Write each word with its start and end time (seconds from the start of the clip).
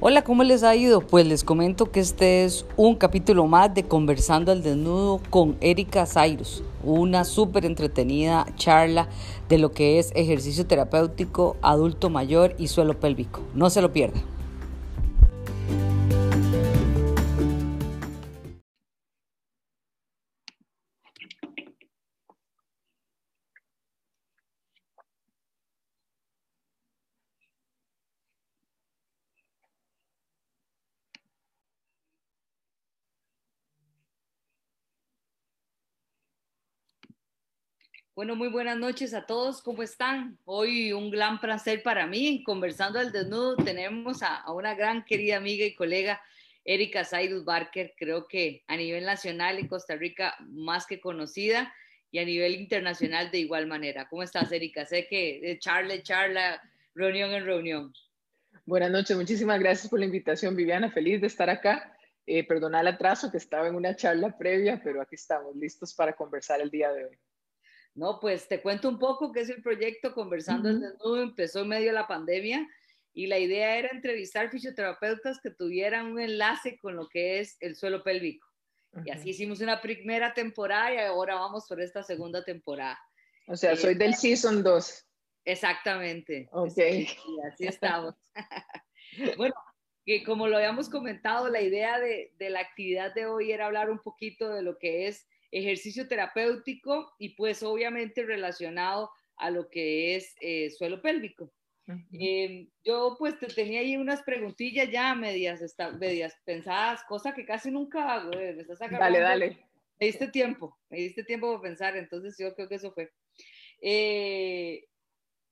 Hola, 0.00 0.22
¿cómo 0.22 0.44
les 0.44 0.62
ha 0.62 0.76
ido? 0.76 1.00
Pues 1.00 1.26
les 1.26 1.42
comento 1.42 1.90
que 1.90 1.98
este 1.98 2.44
es 2.44 2.64
un 2.76 2.94
capítulo 2.94 3.48
más 3.48 3.74
de 3.74 3.82
Conversando 3.82 4.52
al 4.52 4.62
Desnudo 4.62 5.20
con 5.28 5.56
Erika 5.60 6.06
Cyrus, 6.06 6.62
una 6.84 7.24
súper 7.24 7.64
entretenida 7.64 8.46
charla 8.54 9.08
de 9.48 9.58
lo 9.58 9.72
que 9.72 9.98
es 9.98 10.12
ejercicio 10.14 10.68
terapéutico 10.68 11.56
adulto 11.62 12.10
mayor 12.10 12.54
y 12.58 12.68
suelo 12.68 13.00
pélvico. 13.00 13.40
No 13.54 13.70
se 13.70 13.82
lo 13.82 13.92
pierda. 13.92 14.20
Bueno, 38.18 38.34
muy 38.34 38.48
buenas 38.48 38.76
noches 38.76 39.14
a 39.14 39.26
todos. 39.26 39.62
¿Cómo 39.62 39.84
están? 39.84 40.36
Hoy 40.44 40.92
un 40.92 41.08
gran 41.08 41.38
placer 41.38 41.84
para 41.84 42.04
mí. 42.08 42.42
Conversando 42.42 42.98
al 42.98 43.12
desnudo 43.12 43.54
tenemos 43.54 44.24
a, 44.24 44.42
una 44.50 44.74
gran 44.74 45.04
querida 45.04 45.36
amiga 45.36 45.64
y 45.64 45.76
colega, 45.76 46.20
Erika 46.64 47.04
Saidus 47.04 47.44
Barker. 47.44 47.94
Creo 47.96 48.26
que 48.26 48.64
a 48.66 48.76
nivel 48.76 49.04
nacional 49.04 49.60
en 49.60 49.68
Costa 49.68 49.94
Rica 49.94 50.34
más 50.48 50.84
que 50.84 51.00
conocida 51.00 51.72
y 52.10 52.18
a 52.18 52.24
nivel 52.24 52.56
internacional 52.56 53.30
de 53.30 53.38
igual 53.38 53.68
manera. 53.68 54.08
¿Cómo 54.08 54.24
estás, 54.24 54.50
Erika? 54.50 54.84
Sé 54.84 55.06
que 55.06 55.38
de 55.40 55.60
charla 55.60 56.02
charla, 56.02 56.60
reunión 56.96 57.30
en 57.30 57.44
reunión. 57.44 57.92
Buenas 58.66 58.90
noches. 58.90 59.16
Muchísimas 59.16 59.60
gracias 59.60 59.88
por 59.88 60.00
la 60.00 60.06
invitación, 60.06 60.56
Viviana. 60.56 60.90
Feliz 60.90 61.20
de 61.20 61.28
estar 61.28 61.48
acá. 61.48 61.96
Eh, 62.26 62.42
perdona 62.42 62.80
el 62.80 62.88
atraso 62.88 63.30
que 63.30 63.38
estaba 63.38 63.68
en 63.68 63.76
una 63.76 63.94
charla 63.94 64.36
previa, 64.36 64.80
pero 64.82 65.00
aquí 65.00 65.14
estamos 65.14 65.54
listos 65.54 65.94
para 65.94 66.16
conversar 66.16 66.60
el 66.60 66.68
día 66.68 66.92
de 66.92 67.04
hoy. 67.04 67.18
No, 67.94 68.20
pues 68.20 68.46
te 68.48 68.62
cuento 68.62 68.88
un 68.88 68.98
poco 68.98 69.32
qué 69.32 69.40
es 69.40 69.50
el 69.50 69.62
proyecto 69.62 70.14
Conversando 70.14 70.68
el 70.68 70.80
Desnudo. 70.80 71.22
Empezó 71.22 71.62
en 71.62 71.68
medio 71.68 71.88
de 71.88 71.94
la 71.94 72.06
pandemia 72.06 72.66
y 73.12 73.26
la 73.26 73.38
idea 73.38 73.76
era 73.76 73.88
entrevistar 73.88 74.50
fisioterapeutas 74.50 75.40
que 75.40 75.50
tuvieran 75.50 76.06
un 76.06 76.20
enlace 76.20 76.78
con 76.78 76.94
lo 76.94 77.08
que 77.08 77.40
es 77.40 77.56
el 77.60 77.74
suelo 77.74 78.04
pélvico. 78.04 78.46
Y 79.04 79.10
así 79.10 79.30
hicimos 79.30 79.60
una 79.60 79.80
primera 79.80 80.32
temporada 80.34 80.94
y 80.94 80.98
ahora 80.98 81.34
vamos 81.34 81.66
por 81.68 81.80
esta 81.80 82.02
segunda 82.02 82.44
temporada. 82.44 82.98
O 83.46 83.56
sea, 83.56 83.76
soy 83.76 83.94
del 83.94 84.14
Season 84.14 84.62
2. 84.62 85.06
Exactamente. 85.44 86.48
Ok. 86.52 86.70
Sí, 86.74 87.08
así 87.46 87.66
estamos. 87.66 88.14
bueno, 89.36 89.54
que 90.04 90.22
como 90.22 90.46
lo 90.46 90.56
habíamos 90.56 90.88
comentado, 90.88 91.48
la 91.48 91.60
idea 91.60 91.98
de, 91.98 92.32
de 92.38 92.50
la 92.50 92.60
actividad 92.60 93.14
de 93.14 93.26
hoy 93.26 93.52
era 93.52 93.66
hablar 93.66 93.90
un 93.90 93.98
poquito 93.98 94.50
de 94.50 94.62
lo 94.62 94.78
que 94.78 95.06
es 95.06 95.26
ejercicio 95.50 96.08
terapéutico 96.08 97.14
y 97.18 97.30
pues 97.30 97.62
obviamente 97.62 98.22
relacionado 98.24 99.10
a 99.36 99.50
lo 99.50 99.68
que 99.68 100.16
es 100.16 100.34
eh, 100.40 100.70
suelo 100.70 101.00
pélvico. 101.00 101.52
Em, 102.12 102.68
yo 102.84 103.16
pues 103.18 103.38
te 103.38 103.46
tenía 103.46 103.80
ahí 103.80 103.96
unas 103.96 104.22
preguntillas 104.22 104.90
ya 104.90 105.14
medias, 105.14 105.62
medias 105.98 106.34
pensadas, 106.44 107.02
cosa 107.08 107.32
que 107.32 107.46
casi 107.46 107.70
nunca 107.70 108.12
hago. 108.12 108.32
Eh, 108.38 108.52
me 108.52 108.62
estás 108.62 108.78
dale, 108.78 109.20
dale. 109.20 109.58
Me 109.98 110.06
diste 110.06 110.28
tiempo, 110.28 110.78
me 110.90 110.98
diste 110.98 111.24
tiempo 111.24 111.48
para 111.48 111.62
pensar, 111.62 111.96
entonces 111.96 112.36
yo 112.38 112.54
creo 112.54 112.68
que 112.68 112.74
eso 112.74 112.92
fue. 112.92 113.10
Eh, 113.80 114.84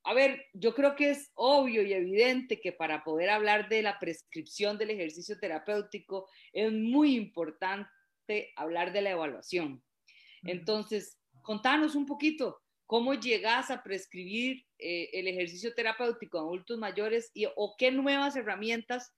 a 0.05 0.15
ver, 0.15 0.45
yo 0.53 0.75
creo 0.75 0.95
que 0.95 1.11
es 1.11 1.33
obvio 1.35 1.83
y 1.83 1.93
evidente 1.93 2.61
que 2.61 2.73
para 2.73 3.03
poder 3.03 3.31
hablar 3.31 3.69
de 3.69 3.83
la 3.83 3.99
prescripción 3.99 4.79
del 4.79 4.91
ejercicio 4.91 5.39
terapéutico 5.39 6.29
es 6.53 6.71
muy 6.71 7.17
importante 7.17 8.53
hablar 8.57 8.93
de 8.93 9.03
la 9.03 9.11
evaluación. 9.11 9.83
Entonces, 10.47 11.19
contanos 11.43 11.95
un 11.95 12.07
poquito 12.07 12.61
cómo 12.87 13.15
llegas 13.15 13.71
a 13.71 13.83
prescribir 13.83 14.65
eh, 14.79 15.11
el 15.13 15.29
ejercicio 15.29 15.75
terapéutico 15.75 16.39
a 16.39 16.43
adultos 16.43 16.79
mayores 16.79 17.31
y, 17.35 17.47
o 17.57 17.75
qué 17.77 17.91
nuevas 17.91 18.37
herramientas 18.37 19.13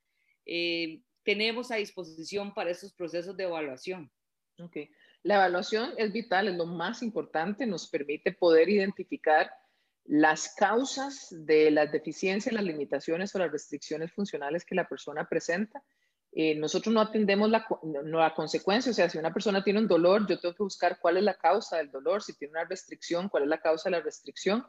eh, 0.47 1.03
tenemos 1.23 1.71
a 1.71 1.77
disposición 1.77 2.55
para 2.55 2.71
esos 2.71 2.95
procesos 2.95 3.37
de 3.37 3.45
evaluación. 3.45 4.11
Ok, 4.59 4.77
la 5.23 5.37
evaluación 5.37 5.93
es 5.99 6.13
vital, 6.13 6.49
es 6.49 6.57
lo 6.57 6.67
más 6.67 7.03
importante, 7.03 7.67
nos 7.67 7.89
permite 7.89 8.33
poder 8.33 8.69
identificar 8.69 9.51
las 10.05 10.55
causas 10.55 11.29
de 11.31 11.71
las 11.71 11.93
deficiencias, 11.93 12.55
las 12.55 12.65
limitaciones 12.65 13.35
o 13.35 13.39
las 13.39 13.53
restricciones 13.53 14.11
funcionales 14.13 14.65
que 14.65 14.75
la 14.75 14.89
persona 14.89 15.29
presenta 15.29 15.83
eh, 16.33 16.55
nosotros 16.55 16.95
no 16.95 17.01
atendemos 17.01 17.51
la, 17.51 17.67
la, 18.05 18.35
consecuencia, 18.35 18.91
o 18.91 18.95
sea, 18.95 19.09
si 19.09 19.19
una 19.19 19.33
persona 19.33 19.65
tiene 19.65 19.81
un 19.81 19.89
dolor, 19.89 20.27
yo 20.29 20.39
tengo 20.39 20.55
que 20.55 20.63
buscar 20.63 20.99
cuál 21.01 21.17
es 21.17 21.23
la 21.23 21.35
causa 21.35 21.79
del 21.79 21.91
dolor, 21.91 22.23
si 22.23 22.35
tiene 22.35 22.53
una 22.53 22.65
restricción, 22.65 23.29
cuál 23.29 23.45
es 23.45 23.49
la 23.49 23.61
causa 23.61 23.89
de 23.89 23.97
la 23.97 24.03
restricción. 24.03 24.65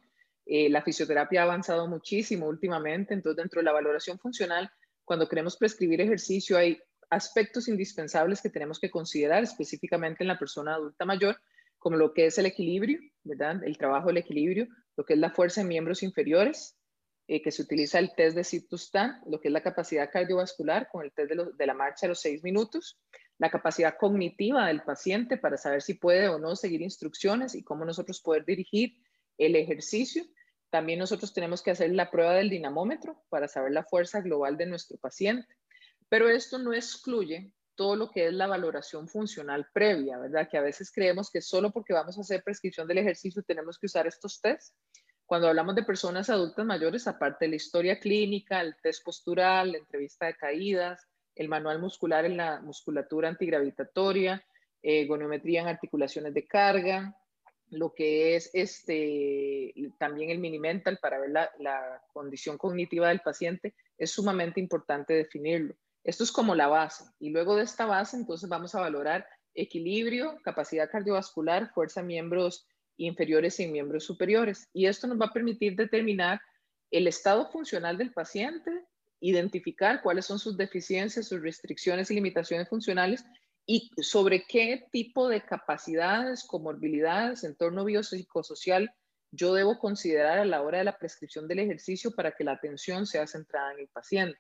Eh, 0.45 0.69
la 0.69 0.81
fisioterapia 0.81 1.41
ha 1.41 1.43
avanzado 1.43 1.87
muchísimo 1.87 2.47
últimamente, 2.47 3.13
entonces 3.13 3.37
dentro 3.37 3.59
de 3.59 3.65
la 3.65 3.71
valoración 3.73 4.17
funcional, 4.17 4.71
cuando 5.03 5.27
queremos 5.27 5.57
prescribir 5.57 6.01
ejercicio, 6.01 6.57
hay 6.57 6.81
aspectos 7.09 7.67
indispensables 7.67 8.41
que 8.41 8.49
tenemos 8.49 8.79
que 8.79 8.89
considerar 8.89 9.43
específicamente 9.43 10.23
en 10.23 10.29
la 10.29 10.39
persona 10.39 10.75
adulta 10.75 11.05
mayor, 11.05 11.39
como 11.77 11.97
lo 11.97 12.13
que 12.13 12.25
es 12.25 12.37
el 12.37 12.45
equilibrio, 12.45 12.99
¿verdad? 13.23 13.63
El 13.63 13.77
trabajo 13.77 14.07
del 14.07 14.17
equilibrio, 14.17 14.67
lo 14.95 15.05
que 15.05 15.13
es 15.13 15.19
la 15.19 15.31
fuerza 15.31 15.61
en 15.61 15.67
miembros 15.67 16.03
inferiores, 16.03 16.78
eh, 17.31 17.43
que 17.43 17.51
se 17.51 17.61
utiliza 17.61 17.99
el 17.99 18.15
test 18.15 18.35
de 18.35 18.43
Citustan, 18.43 19.21
lo 19.27 19.39
que 19.39 19.49
es 19.49 19.51
la 19.51 19.61
capacidad 19.61 20.09
cardiovascular 20.09 20.89
con 20.91 21.05
el 21.05 21.11
test 21.11 21.31
de, 21.31 21.67
la 21.67 21.75
marcha 21.75 22.07
de 22.07 22.09
los 22.09 22.21
seis 22.21 22.43
minutos, 22.43 22.99
la 23.37 23.51
capacidad 23.51 23.97
cognitiva 23.99 24.65
del 24.65 24.81
paciente 24.81 25.37
para 25.37 25.55
saber 25.55 25.83
si 25.83 25.93
puede 25.93 26.27
o 26.27 26.39
no 26.39 26.55
seguir 26.55 26.81
instrucciones 26.81 27.53
y 27.53 27.61
cómo 27.61 27.85
nosotros 27.85 28.19
poder 28.19 28.45
dirigir 28.45 28.97
el 29.37 29.55
ejercicio. 29.55 30.23
También 30.71 30.97
nosotros 30.97 31.31
tenemos 31.31 31.61
que 31.61 31.69
hacer 31.69 31.91
la 31.91 32.09
prueba 32.09 32.33
del 32.33 32.49
dinamómetro 32.49 33.23
para 33.29 33.47
saber 33.47 33.73
la 33.73 33.83
fuerza 33.83 34.21
global 34.21 34.57
de 34.57 34.65
nuestro 34.65 34.97
paciente. 34.97 35.53
Pero 36.09 36.29
esto 36.29 36.57
no 36.57 36.73
excluye 36.73 37.53
todo 37.75 37.95
lo 37.95 38.09
que 38.09 38.25
es 38.25 38.33
la 38.33 38.47
valoración 38.47 39.07
funcional 39.07 39.67
previa, 39.71 40.17
¿verdad? 40.17 40.49
Que 40.49 40.57
a 40.57 40.61
veces 40.61 40.91
creemos 40.91 41.29
que 41.29 41.41
solo 41.41 41.69
porque 41.69 41.93
vamos 41.93 42.17
a 42.17 42.21
hacer 42.21 42.41
prescripción 42.43 42.87
del 42.87 42.97
ejercicio 42.97 43.43
tenemos 43.43 43.77
que 43.77 43.85
usar 43.85 44.07
estos 44.07 44.41
tests 44.41 44.73
cuando 45.29 45.47
hablamos 45.47 45.75
de 45.75 45.83
personas 45.83 46.27
adultas 46.31 46.65
mayores, 46.65 47.07
aparte 47.07 47.45
de 47.45 47.49
la 47.49 47.57
historia 47.57 47.99
clínica, 47.99 48.61
el 48.61 48.75
test 48.81 49.05
postural, 49.05 49.73
la 49.73 49.77
entrevista 49.77 50.25
de 50.25 50.33
caídas, 50.33 51.07
el 51.35 51.47
manual 51.47 51.77
muscular 51.77 52.25
en 52.25 52.35
la 52.35 52.61
musculatura 52.61 53.29
antigravitatoria, 53.29 54.43
eh, 54.81 55.05
goniometría 55.05 55.61
en 55.61 55.67
articulaciones 55.67 56.33
de 56.33 56.47
carga, 56.47 57.15
lo 57.69 57.93
que 57.93 58.37
es 58.37 58.49
este, 58.53 59.71
también 59.99 60.31
el 60.31 60.39
mini 60.39 60.57
mental 60.57 60.97
para 60.99 61.19
ver 61.19 61.29
la, 61.29 62.01
condición 62.11 62.57
cognitiva 62.57 63.09
del 63.09 63.19
paciente, 63.19 63.75
es 63.99 64.09
sumamente 64.09 64.59
importante 64.59 65.13
definirlo. 65.13 65.75
Esto 66.03 66.23
es 66.23 66.31
como 66.31 66.55
la 66.55 66.69
base. 66.69 67.03
Y 67.19 67.29
luego 67.29 67.55
de 67.55 67.65
esta 67.65 67.85
base, 67.85 68.17
entonces 68.17 68.49
vamos 68.49 68.73
a 68.73 68.81
valorar 68.81 69.27
equilibrio, 69.53 70.39
capacidad 70.43 70.89
cardiovascular, 70.89 71.71
fuerza 71.71 72.01
miembros 72.01 72.65
inferiores 72.99 73.59
y 73.59 73.67
miembros 73.67 74.03
superiores. 74.03 74.67
Y 74.73 74.85
esto 74.85 75.07
nos 75.07 75.19
va 75.19 75.25
a 75.25 75.33
permitir 75.33 75.75
determinar 75.75 76.39
el 76.91 77.07
estado 77.07 77.49
funcional 77.51 77.97
del 77.97 78.13
paciente, 78.13 78.71
identificar 79.19 80.01
cuáles 80.01 80.25
son 80.25 80.39
sus 80.39 80.57
deficiencias, 80.57 81.27
sus 81.27 81.41
restricciones 81.41 82.09
y 82.11 82.15
limitaciones 82.15 82.69
funcionales 82.69 83.23
y 83.65 83.91
sobre 84.01 84.43
qué 84.43 84.87
tipo 84.91 85.27
de 85.27 85.41
capacidades, 85.41 86.43
comorbilidades, 86.43 87.43
entorno 87.43 87.85
biopsicosocial 87.85 88.91
yo 89.31 89.53
debo 89.53 89.77
considerar 89.77 90.39
a 90.39 90.45
la 90.45 90.61
hora 90.61 90.79
de 90.79 90.83
la 90.83 90.97
prescripción 90.97 91.47
del 91.47 91.59
ejercicio 91.59 92.11
para 92.11 92.31
que 92.31 92.43
la 92.43 92.53
atención 92.53 93.05
sea 93.05 93.27
centrada 93.27 93.73
en 93.73 93.79
el 93.81 93.87
paciente. 93.87 94.39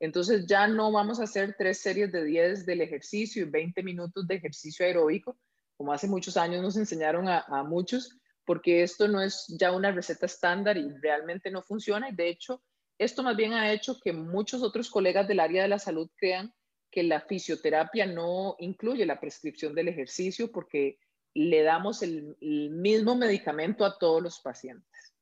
Entonces 0.00 0.46
ya 0.46 0.68
no 0.68 0.92
vamos 0.92 1.18
a 1.18 1.24
hacer 1.24 1.56
tres 1.58 1.80
series 1.80 2.12
de 2.12 2.24
10 2.24 2.66
del 2.66 2.82
ejercicio 2.82 3.42
y 3.42 3.50
20 3.50 3.82
minutos 3.82 4.26
de 4.28 4.36
ejercicio 4.36 4.86
aeróbico, 4.86 5.36
como 5.78 5.92
hace 5.92 6.08
muchos 6.08 6.36
años 6.36 6.60
nos 6.60 6.76
enseñaron 6.76 7.28
a, 7.28 7.62
muchos, 7.62 8.18
porque 8.44 8.82
esto 8.82 9.06
no 9.06 9.22
es 9.22 9.46
ya 9.60 9.70
una 9.70 9.92
receta 9.92 10.26
estándar 10.26 10.76
y 10.76 10.88
realmente 11.00 11.52
no 11.52 11.62
funciona. 11.62 12.08
Y 12.10 12.16
de 12.16 12.28
hecho, 12.28 12.64
esto 12.98 13.22
más 13.22 13.36
bien 13.36 13.52
ha 13.52 13.72
hecho 13.72 14.00
que 14.00 14.12
muchos 14.12 14.62
otros 14.62 14.90
colegas 14.90 15.28
del 15.28 15.38
área 15.38 15.62
de 15.62 15.68
la 15.68 15.78
salud 15.78 16.10
crean 16.16 16.52
que 16.90 17.04
la 17.04 17.20
fisioterapia 17.20 18.06
no 18.06 18.56
incluye 18.58 19.06
la 19.06 19.20
prescripción 19.20 19.72
del 19.72 19.86
ejercicio 19.86 20.50
porque 20.50 20.98
le 21.32 21.62
damos 21.62 22.02
el, 22.02 22.36
mismo 22.40 23.14
medicamento 23.14 23.84
a 23.84 23.96
todos 23.98 24.20
los 24.20 24.40
pacientes. 24.40 25.14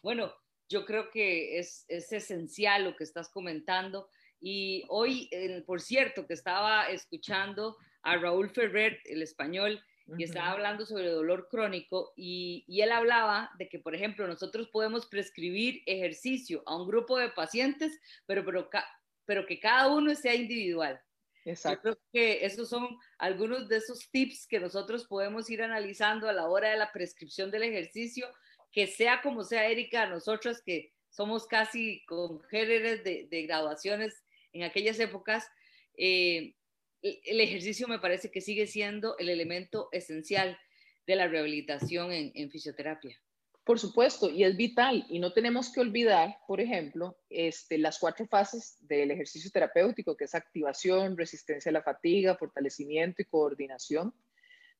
Bueno, 0.00 0.32
yo 0.66 0.86
creo 0.86 1.10
que 1.10 1.58
es, 1.58 1.84
es 1.88 2.10
esencial 2.10 2.84
lo 2.84 2.96
que 2.96 3.04
estás 3.04 3.28
comentando. 3.28 4.08
Y 4.40 4.84
hoy, 4.88 5.28
por 5.66 5.82
cierto, 5.82 6.26
que 6.26 6.34
estaba 6.34 6.88
escuchando 6.88 7.76
a 8.08 8.16
Raúl 8.16 8.50
Ferrer, 8.50 9.00
el 9.04 9.22
español, 9.22 9.82
y 10.16 10.24
estaba 10.24 10.52
hablando 10.52 10.86
sobre 10.86 11.10
dolor 11.10 11.48
crónico 11.50 12.14
y, 12.16 12.64
él 12.66 12.90
hablaba 12.92 13.50
de 13.58 13.68
que, 13.68 13.78
por 13.78 13.94
ejemplo, 13.94 14.26
nosotros 14.26 14.68
podemos 14.68 15.06
prescribir 15.06 15.82
ejercicio 15.84 16.62
a 16.64 16.76
un 16.76 16.88
grupo 16.88 17.18
de 17.18 17.28
pacientes, 17.28 18.00
pero, 18.24 18.42
pero 18.44 18.70
pero 19.26 19.44
que 19.44 19.60
cada 19.60 19.88
uno 19.88 20.14
sea 20.14 20.34
individual. 20.34 20.98
Exacto. 21.44 21.90
Yo 21.90 21.94
creo 21.94 22.04
que 22.10 22.46
esos 22.46 22.70
son 22.70 22.88
algunos 23.18 23.68
de 23.68 23.76
esos 23.76 24.10
tips 24.10 24.46
que 24.46 24.58
nosotros 24.58 25.06
podemos 25.06 25.50
ir 25.50 25.62
analizando 25.62 26.26
a 26.26 26.32
la 26.32 26.48
hora 26.48 26.70
de 26.70 26.78
la 26.78 26.90
prescripción 26.90 27.50
del 27.50 27.64
ejercicio, 27.64 28.26
que 28.72 28.86
sea 28.86 29.20
como 29.20 29.44
sea, 29.44 29.68
Erika, 29.68 30.06
nosotros 30.06 30.62
que 30.64 30.94
somos 31.10 31.46
casi 31.46 32.02
congéneres 32.06 33.04
de, 33.04 33.28
de 33.30 33.42
graduaciones 33.42 34.24
en 34.52 34.62
aquellas 34.62 34.98
épocas, 34.98 35.46
eh, 35.98 36.54
el 37.02 37.40
ejercicio 37.40 37.88
me 37.88 37.98
parece 37.98 38.30
que 38.30 38.40
sigue 38.40 38.66
siendo 38.66 39.16
el 39.18 39.28
elemento 39.28 39.88
esencial 39.92 40.58
de 41.08 41.16
la 41.16 41.26
rehabilitación 41.26 42.12
en, 42.12 42.50
fisioterapia. 42.50 43.18
Por 43.64 43.78
supuesto, 43.78 44.30
y 44.30 44.44
es 44.44 44.56
vital. 44.56 45.06
Y 45.08 45.18
no 45.18 45.32
tenemos 45.32 45.72
que 45.72 45.80
olvidar, 45.80 46.36
por 46.46 46.60
ejemplo, 46.60 47.18
este, 47.30 47.78
las 47.78 47.98
cuatro 47.98 48.26
fases 48.26 48.76
del 48.80 49.10
ejercicio 49.10 49.50
terapéutico, 49.50 50.16
que 50.16 50.24
es 50.24 50.34
activación, 50.34 51.16
resistencia 51.16 51.70
a 51.70 51.72
la 51.72 51.82
fatiga, 51.82 52.36
fortalecimiento 52.36 53.22
y 53.22 53.24
coordinación. 53.24 54.14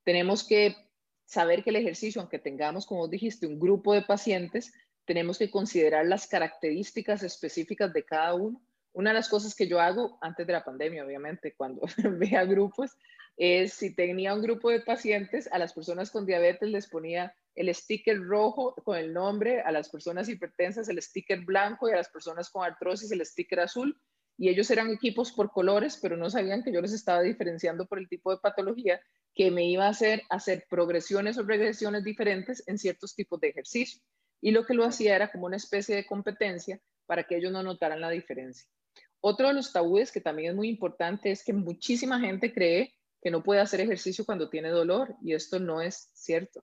Tenemos 0.05 0.47
que 0.47 0.77
saber 1.25 1.65
que 1.65 1.71
el 1.71 1.77
ejercicio, 1.77 2.21
aunque 2.21 2.39
tengamos, 2.39 2.87
como 2.87 3.09
dijiste, 3.09 3.47
un 3.47 3.59
grupo 3.59 3.95
de 3.95 4.03
pacientes, 4.03 4.73
tenemos 5.07 5.39
que 5.39 5.51
considerar 5.51 6.07
las 6.07 6.27
características 6.27 7.23
específicas 7.23 7.91
de 7.95 8.05
cada 8.05 8.35
uno. 8.35 8.61
Una 8.93 9.11
de 9.11 9.15
las 9.15 9.29
cosas 9.29 9.55
que 9.55 9.69
yo 9.69 9.81
hago 9.81 10.19
antes 10.21 10.47
de 10.47 10.53
la 10.53 10.65
pandemia, 10.65 11.05
obviamente, 11.05 11.55
cuando 11.57 11.83
veía 12.19 12.45
grupos, 12.45 12.97
es 13.39 13.75
si 13.75 13.95
tenía 13.95 14.35
un 14.35 14.43
grupo 14.43 14.71
de 14.71 14.81
pacientes, 14.81 15.49
a 15.53 15.59
las 15.59 15.73
personas 15.73 16.11
con 16.11 16.27
diabetes 16.27 16.69
les 16.69 16.89
ponía 16.89 17.33
el 17.55 17.73
sticker 17.73 18.21
rojo 18.21 18.75
con 18.85 18.99
el 18.99 19.13
nombre, 19.13 19.61
a 19.61 19.71
las 19.71 19.89
personas 19.89 20.29
hipertensas 20.29 20.89
el 20.89 21.01
sticker 21.01 21.45
blanco 21.45 21.89
y 21.89 21.93
a 21.93 21.97
las 21.97 22.09
personas 22.09 22.51
con 22.51 22.65
artrosis 22.65 23.13
el 23.13 23.25
sticker 23.25 23.61
azul. 23.61 24.01
Y 24.37 24.49
ellos 24.49 24.71
eran 24.71 24.91
equipos 24.91 25.33
por 25.33 25.51
colores, 25.51 25.99
pero 26.01 26.17
no 26.17 26.31
sabían 26.31 26.63
que 26.63 26.73
yo 26.73 26.81
les 26.81 26.93
estaba 26.93 27.23
diferenciando 27.23 27.87
por 27.87 27.99
el 27.99 28.09
tipo 28.09 28.31
de 28.31 28.41
patología 28.41 29.01
que 29.35 29.51
me 29.51 29.69
iba 29.69 29.87
a 29.87 29.91
hacer 29.91 30.23
hacer 30.31 30.67
progresiones 30.69 31.39
o 31.39 31.43
regresiones 31.43 32.05
diferentes 32.05 32.63
en 32.67 32.79
ciertos 32.79 33.15
tipos 33.15 33.41
de 33.41 33.49
ejercicio. 33.49 34.01
Y 34.41 34.53
lo 34.53 34.65
que 34.65 34.75
lo 34.75 34.85
hacía 34.85 35.17
era 35.17 35.31
como 35.31 35.47
una 35.47 35.57
especie 35.57 35.97
de 35.97 36.07
competencia 36.07 36.81
para 37.09 37.25
que 37.25 37.39
ellos 37.39 37.51
no 37.51 37.63
notaran 37.63 38.03
la 38.03 38.11
diferencia. 38.11 38.69
Otro 39.21 39.49
de 39.49 39.55
los 39.55 39.73
tabúes 39.73 40.13
que 40.13 40.21
también 40.21 40.51
es 40.51 40.57
muy 40.57 40.69
importante 40.69 41.31
es 41.31 41.43
que 41.43 41.55
muchísima 41.55 42.21
gente 42.21 42.53
cree 42.53 42.95
que 43.21 43.31
no 43.31 43.43
puede 43.43 43.61
hacer 43.61 43.81
ejercicio 43.81 44.25
cuando 44.25 44.51
tiene 44.51 44.69
dolor 44.69 45.17
y 45.23 45.33
esto 45.33 45.59
no 45.59 45.81
es 45.81 46.11
cierto. 46.13 46.63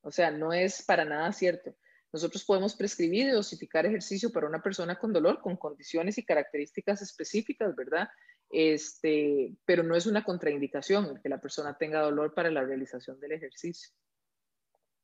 O 0.00 0.10
sea, 0.10 0.30
no 0.30 0.52
es 0.52 0.82
para 0.82 1.04
nada 1.04 1.30
cierto. 1.32 1.76
Nosotros 2.12 2.44
podemos 2.44 2.74
prescribir 2.74 3.26
y 3.26 3.30
dosificar 3.30 3.84
ejercicio 3.84 4.32
para 4.32 4.46
una 4.46 4.62
persona 4.62 4.98
con 4.98 5.12
dolor, 5.12 5.40
con 5.40 5.56
condiciones 5.56 6.16
y 6.16 6.24
características 6.24 7.02
específicas, 7.02 7.76
¿verdad? 7.76 8.08
Este, 8.50 9.54
pero 9.64 9.82
no 9.82 9.94
es 9.94 10.06
una 10.06 10.24
contraindicación 10.24 11.20
que 11.22 11.28
la 11.28 11.40
persona 11.40 11.76
tenga 11.76 12.00
dolor 12.00 12.32
para 12.32 12.50
la 12.50 12.64
realización 12.64 13.20
del 13.20 13.32
ejercicio. 13.32 13.90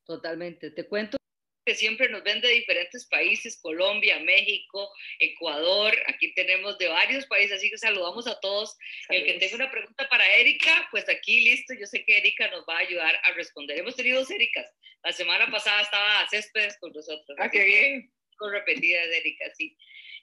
Totalmente. 0.05 0.71
Te 0.71 0.89
cuento 0.89 1.20
que 1.65 1.75
siempre 1.75 2.09
nos 2.09 2.23
ven 2.23 2.41
de 2.41 2.49
diferentes 2.49 3.07
países, 3.07 3.61
Colombia, 3.61 4.19
México, 4.21 4.91
Ecuador, 5.19 5.97
aquí 6.07 6.33
tenemos 6.35 6.79
de 6.79 6.89
varios 6.89 7.27
países, 7.27 7.59
así 7.59 7.71
que 7.71 7.79
saludamos 7.79 8.27
a 8.27 8.39
todos. 8.41 8.77
El 9.09 9.25
que 9.25 9.35
tenga 9.35 9.57
una 9.57 9.71
pregunta 9.71 10.09
para 10.09 10.35
Erika, 10.35 10.89
pues 10.91 11.09
aquí 11.09 11.41
listo, 11.43 11.75
yo 11.75 11.87
sé 11.87 12.05
que 12.05 12.19
Erika 12.19 12.49
nos 12.49 12.65
va 12.69 12.77
a 12.77 12.81
ayudar 12.81 13.15
a 13.23 13.33
responder. 13.33 13.79
Hemos 13.79 13.97
tenido 13.97 14.21
dos 14.21 14.31
Ericas, 14.31 14.73
la 15.03 15.13
semana 15.13 15.51
pasada 15.51 15.83
estaba 15.83 16.29
Céspedes 16.31 16.77
con 16.79 16.93
nosotros. 16.93 17.37
Ah, 17.39 17.51
qué 17.51 17.65
bien. 17.65 18.13
Con 18.37 18.53
repetidas, 18.53 19.07
Erika, 19.07 19.45
sí. 19.57 19.77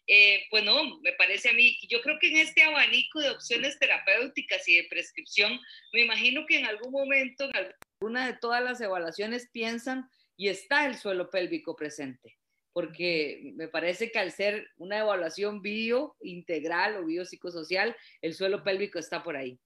Eh, 0.09 0.45
pues 0.49 0.63
no, 0.63 0.99
me 1.01 1.11
parece 1.13 1.49
a 1.49 1.53
mí, 1.53 1.77
yo 1.89 2.01
creo 2.01 2.17
que 2.17 2.29
en 2.29 2.37
este 2.37 2.63
abanico 2.63 3.19
de 3.19 3.29
opciones 3.29 3.77
terapéuticas 3.77 4.65
y 4.69 4.77
de 4.77 4.85
prescripción, 4.85 5.59
me 5.91 6.01
imagino 6.01 6.45
que 6.45 6.59
en 6.59 6.65
algún 6.65 6.93
momento, 6.93 7.43
en 7.53 7.73
alguna 7.99 8.25
de 8.27 8.37
todas 8.39 8.63
las 8.63 8.79
evaluaciones 8.79 9.49
piensan 9.51 10.09
y 10.37 10.47
está 10.47 10.85
el 10.85 10.95
suelo 10.95 11.29
pélvico 11.29 11.75
presente, 11.75 12.37
porque 12.71 13.51
me 13.55 13.67
parece 13.67 14.11
que 14.11 14.19
al 14.19 14.31
ser 14.31 14.67
una 14.77 14.99
evaluación 14.99 15.61
bio 15.61 16.15
integral 16.21 16.95
o 16.97 17.05
biopsicosocial, 17.05 17.95
el 18.21 18.35
suelo 18.35 18.63
pélvico 18.63 18.99
está 18.99 19.23
por 19.23 19.35
ahí. 19.35 19.59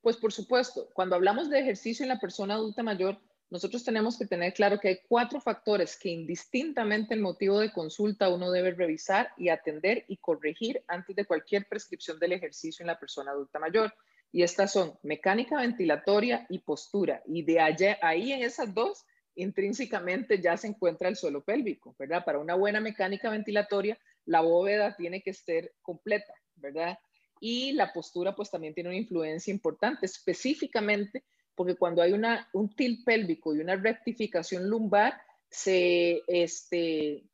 Pues 0.00 0.16
por 0.16 0.32
supuesto, 0.32 0.88
cuando 0.94 1.14
hablamos 1.14 1.50
de 1.50 1.60
ejercicio 1.60 2.04
en 2.04 2.08
la 2.08 2.18
persona 2.18 2.54
adulta 2.54 2.82
mayor, 2.82 3.20
nosotros 3.50 3.82
tenemos 3.82 4.18
que 4.18 4.26
tener 4.26 4.52
claro 4.52 4.78
que 4.78 4.88
hay 4.88 4.98
cuatro 5.08 5.40
factores 5.40 5.98
que 5.98 6.10
indistintamente 6.10 7.14
el 7.14 7.20
motivo 7.20 7.60
de 7.60 7.72
consulta 7.72 8.28
uno 8.28 8.50
debe 8.50 8.72
revisar 8.72 9.30
y 9.38 9.48
atender 9.48 10.04
y 10.08 10.18
corregir 10.18 10.82
antes 10.86 11.16
de 11.16 11.24
cualquier 11.24 11.66
prescripción 11.66 12.18
del 12.18 12.32
ejercicio 12.32 12.82
en 12.82 12.88
la 12.88 12.98
persona 12.98 13.30
adulta 13.30 13.58
mayor. 13.58 13.94
Y 14.30 14.42
estas 14.42 14.72
son 14.72 14.98
mecánica 15.02 15.56
ventilatoria 15.56 16.46
y 16.50 16.58
postura. 16.58 17.22
Y 17.26 17.42
de 17.42 17.60
allá, 17.60 17.98
ahí 18.02 18.32
en 18.32 18.42
esas 18.42 18.74
dos 18.74 19.06
intrínsecamente 19.38 20.40
ya 20.40 20.56
se 20.56 20.66
encuentra 20.66 21.08
el 21.08 21.16
suelo 21.16 21.44
pélvico, 21.44 21.94
¿verdad? 21.98 22.24
Para 22.24 22.40
una 22.40 22.54
buena 22.54 22.80
mecánica 22.80 23.30
ventilatoria, 23.30 23.98
la 24.24 24.40
bóveda 24.40 24.96
tiene 24.96 25.22
que 25.22 25.30
estar 25.30 25.70
completa, 25.80 26.34
¿verdad? 26.56 26.98
Y 27.40 27.72
la 27.72 27.92
postura 27.92 28.34
pues 28.34 28.50
también 28.50 28.74
tiene 28.74 28.90
una 28.90 28.98
influencia 28.98 29.52
importante, 29.52 30.06
específicamente 30.06 31.24
porque 31.54 31.76
cuando 31.76 32.02
hay 32.02 32.12
una, 32.12 32.48
un 32.52 32.74
tilt 32.74 33.04
pélvico 33.04 33.54
y 33.54 33.60
una 33.60 33.76
rectificación 33.76 34.68
lumbar, 34.68 35.20
se, 35.50 36.22
este, 36.26 37.24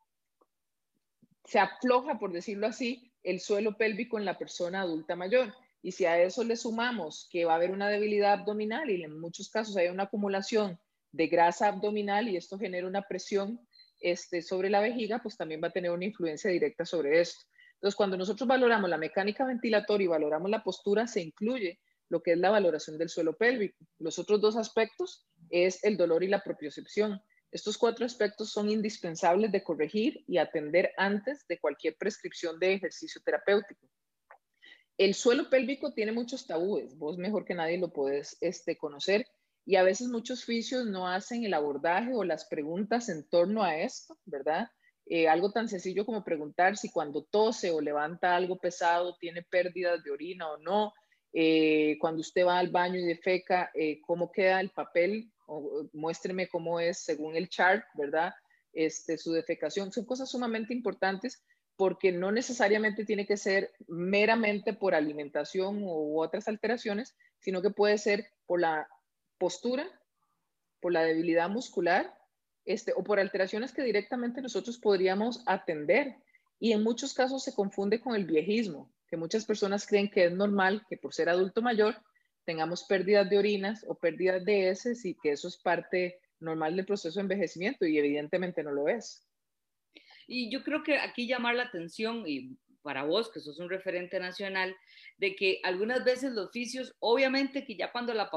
se 1.45 1.59
afloja, 1.59 2.19
por 2.19 2.33
decirlo 2.33 2.67
así, 2.67 3.12
el 3.23 3.41
suelo 3.41 3.77
pélvico 3.77 4.19
en 4.19 4.25
la 4.25 4.39
persona 4.39 4.83
adulta 4.83 5.17
mayor. 5.17 5.55
Y 5.83 5.93
si 5.93 6.07
a 6.07 6.19
eso 6.23 6.45
le 6.45 6.57
sumamos 6.57 7.29
que 7.31 7.45
va 7.45 7.53
a 7.53 7.57
haber 7.57 7.71
una 7.71 7.89
debilidad 7.89 8.33
abdominal 8.33 8.91
y 8.91 9.03
en 9.03 9.21
muchos 9.21 9.50
casos 9.50 9.77
hay 9.77 9.89
una 9.89 10.05
acumulación 10.05 10.79
de 11.14 11.28
grasa 11.28 11.69
abdominal 11.69 12.28
y 12.28 12.37
esto 12.37 12.58
genera 12.58 12.87
una 12.87 13.02
presión 13.02 13.61
este, 14.00 14.43
sobre 14.43 14.69
la 14.69 14.81
vejiga, 14.81 15.20
pues 15.22 15.37
también 15.37 15.61
va 15.62 15.69
a 15.69 15.72
tener 15.72 15.93
una 15.93 16.05
influencia 16.05 16.50
directa 16.50 16.84
sobre 16.84 17.20
esto. 17.20 17.46
Entonces, 17.75 17.96
cuando 17.96 18.16
nosotros 18.16 18.49
valoramos 18.49 18.90
la 18.90 18.99
mecánica 18.99 19.44
ventilatoria 19.44 20.05
y 20.05 20.08
valoramos 20.08 20.50
la 20.50 20.64
postura, 20.64 21.06
se 21.06 21.22
incluye 21.22 21.81
lo 22.08 22.20
que 22.20 22.32
es 22.32 22.38
la 22.38 22.50
valoración 22.50 22.99
del 22.99 23.08
suelo 23.08 23.37
pélvico. 23.37 23.76
Los 23.99 24.19
otros 24.19 24.40
dos 24.40 24.56
aspectos 24.56 25.26
es 25.50 25.82
el 25.84 25.96
dolor 25.96 26.25
y 26.25 26.28
la 26.28 26.43
propiocepción. 26.43 27.20
Estos 27.52 27.78
cuatro 27.78 28.05
aspectos 28.05 28.50
son 28.50 28.69
indispensables 28.69 29.52
de 29.52 29.62
corregir 29.62 30.25
y 30.26 30.38
atender 30.38 30.90
antes 30.96 31.47
de 31.47 31.61
cualquier 31.61 31.97
prescripción 31.97 32.59
de 32.59 32.75
ejercicio 32.75 33.21
terapéutico. 33.25 33.88
El 34.99 35.14
suelo 35.14 35.49
pélvico 35.49 35.92
tiene 35.92 36.12
muchos 36.12 36.47
tabúes, 36.47 36.97
vos 36.99 37.18
mejor 37.18 37.44
que 37.44 37.54
nadie 37.54 37.78
lo 37.78 37.92
puedes 37.92 38.37
este, 38.40 38.76
conocer, 38.76 39.26
y 39.66 39.76
a 39.76 39.83
veces 39.83 40.09
muchos 40.09 40.44
fisios 40.44 40.87
no 40.87 41.09
hacen 41.09 41.44
el 41.44 41.54
abordaje 41.54 42.12
o 42.14 42.25
las 42.25 42.44
preguntas 42.44 43.09
en 43.09 43.26
torno 43.28 43.62
a 43.62 43.78
esto, 43.78 44.18
¿verdad? 44.26 44.68
Eh, 45.06 45.28
algo 45.28 45.52
tan 45.52 45.68
sencillo 45.68 46.06
como 46.06 46.25
preguntar 46.25 46.76
si 46.76 46.90
cuando 46.90 47.25
tose 47.25 47.71
o 47.71 47.80
levanta 47.80 48.35
algo 48.35 48.59
pesado 48.59 49.16
tiene 49.18 49.42
pérdidas 49.42 50.02
de 50.02 50.11
orina 50.11 50.50
o 50.50 50.59
no. 50.59 50.92
Eh, 51.33 51.97
cuando 51.99 52.21
usted 52.21 52.47
va 52.47 52.59
al 52.59 52.71
baño 52.71 52.99
y 52.99 53.04
defeca, 53.04 53.71
eh, 53.75 54.00
cómo 54.02 54.30
queda 54.30 54.61
el 54.61 54.71
papel, 54.71 55.30
o, 55.47 55.88
muéstreme 55.92 56.49
cómo 56.49 56.80
es 56.80 56.99
según 56.99 57.37
el 57.37 57.49
chart, 57.49 57.85
¿verdad? 57.94 58.33
Este, 58.73 59.18
su 59.18 59.33
defecación. 59.33 59.92
Son 59.92 60.04
cosas 60.04 60.30
sumamente 60.30 60.73
importantes 60.73 61.42
porque 61.76 62.12
no 62.12 62.30
necesariamente 62.30 63.04
tiene 63.04 63.26
que 63.26 63.37
ser 63.37 63.73
meramente 63.88 64.75
por 64.75 64.94
alimentación 64.94 65.83
u 65.83 66.21
otras 66.21 66.49
alteraciones, 66.49 67.16
sino 67.40 67.62
que 67.62 67.71
puede 67.71 67.99
ser 67.99 68.28
por 68.47 68.61
la 68.61 68.87
postura, 69.38 69.87
por 70.81 70.93
la 70.93 71.03
debilidad 71.03 71.49
muscular, 71.49 72.14
este, 72.64 72.93
o 72.97 73.05
por 73.05 73.19
alteraciones 73.19 73.73
que 73.73 73.83
directamente 73.83 74.43
nosotros 74.43 74.79
podríamos 74.79 75.43
atender. 75.47 76.17
Y 76.59 76.73
en 76.73 76.83
muchos 76.83 77.14
casos 77.14 77.45
se 77.45 77.55
confunde 77.55 78.00
con 78.00 78.14
el 78.14 78.25
viejismo, 78.25 78.93
que 79.09 79.17
muchas 79.17 79.45
personas 79.45 79.87
creen 79.87 80.11
que 80.11 80.26
es 80.26 80.33
normal 80.33 80.85
que 80.88 80.97
por 80.97 81.14
ser 81.14 81.29
adulto 81.29 81.62
mayor 81.62 81.97
tengamos 82.45 82.85
pérdidas 82.85 83.29
de 83.29 83.38
orinas 83.38 83.85
o 83.88 83.95
pérdidas 83.95 84.45
de 84.45 84.69
heces 84.69 85.05
y 85.05 85.14
que 85.14 85.33
eso 85.33 85.49
es 85.49 85.57
parte 85.57 86.21
normal 86.41 86.76
del 86.76 86.87
proceso 86.87 87.19
de 87.19 87.23
envejecimiento 87.23 87.87
y 87.87 87.99
evidentemente 87.99 88.62
no 88.62 88.73
lo 88.73 88.88
es. 88.88 89.26
Y 90.26 90.50
yo 90.50 90.62
creo 90.62 90.83
que 90.83 90.99
aquí 90.99 91.26
llamar 91.26 91.55
la 91.55 91.64
atención, 91.64 92.25
y 92.26 92.57
para 92.85 93.03
vos, 93.03 93.31
que 93.33 93.41
sos 93.41 93.59
un 93.59 93.71
referente 93.71 94.21
nacional, 94.21 94.76
de 95.17 95.35
que 95.35 95.59
algunas 95.64 96.05
veces 96.05 96.33
los 96.33 96.53
fisios, 96.53 96.95
obviamente 97.00 97.64
que 97.64 97.76
ya 97.76 97.91
cuando 97.91 98.12
la, 98.12 98.31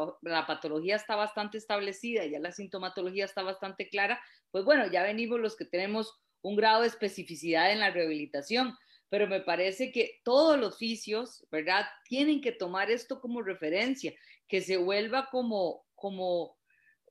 patología 0.47 0.95
está 0.95 1.15
bastante 1.15 1.57
establecida, 1.57 2.25
ya 2.25 2.39
la 2.39 2.53
sintomatología 2.53 3.25
está 3.25 3.43
bastante 3.43 3.89
clara, 3.89 4.19
pues 4.49 4.63
bueno, 4.63 4.89
ya 4.89 5.03
venimos 5.03 5.39
los 5.39 5.57
que 5.57 5.65
tenemos 5.65 6.17
un 6.41 6.55
grado 6.55 6.81
de 6.81 6.87
especificidad 6.87 7.71
en 7.71 7.81
la 7.81 7.91
rehabilitación, 7.91 8.73
pero 9.09 9.27
me 9.27 9.41
parece 9.41 9.91
que 9.91 10.21
todos 10.23 10.57
los 10.57 10.77
fisios, 10.77 11.45
¿verdad? 11.51 11.85
Tienen 12.05 12.41
que 12.41 12.53
tomar 12.53 12.89
esto 12.89 13.19
como 13.19 13.41
referencia, 13.41 14.13
que 14.47 14.61
se 14.61 14.77
vuelva 14.77 15.27
como, 15.29 15.85
como, 15.93 16.56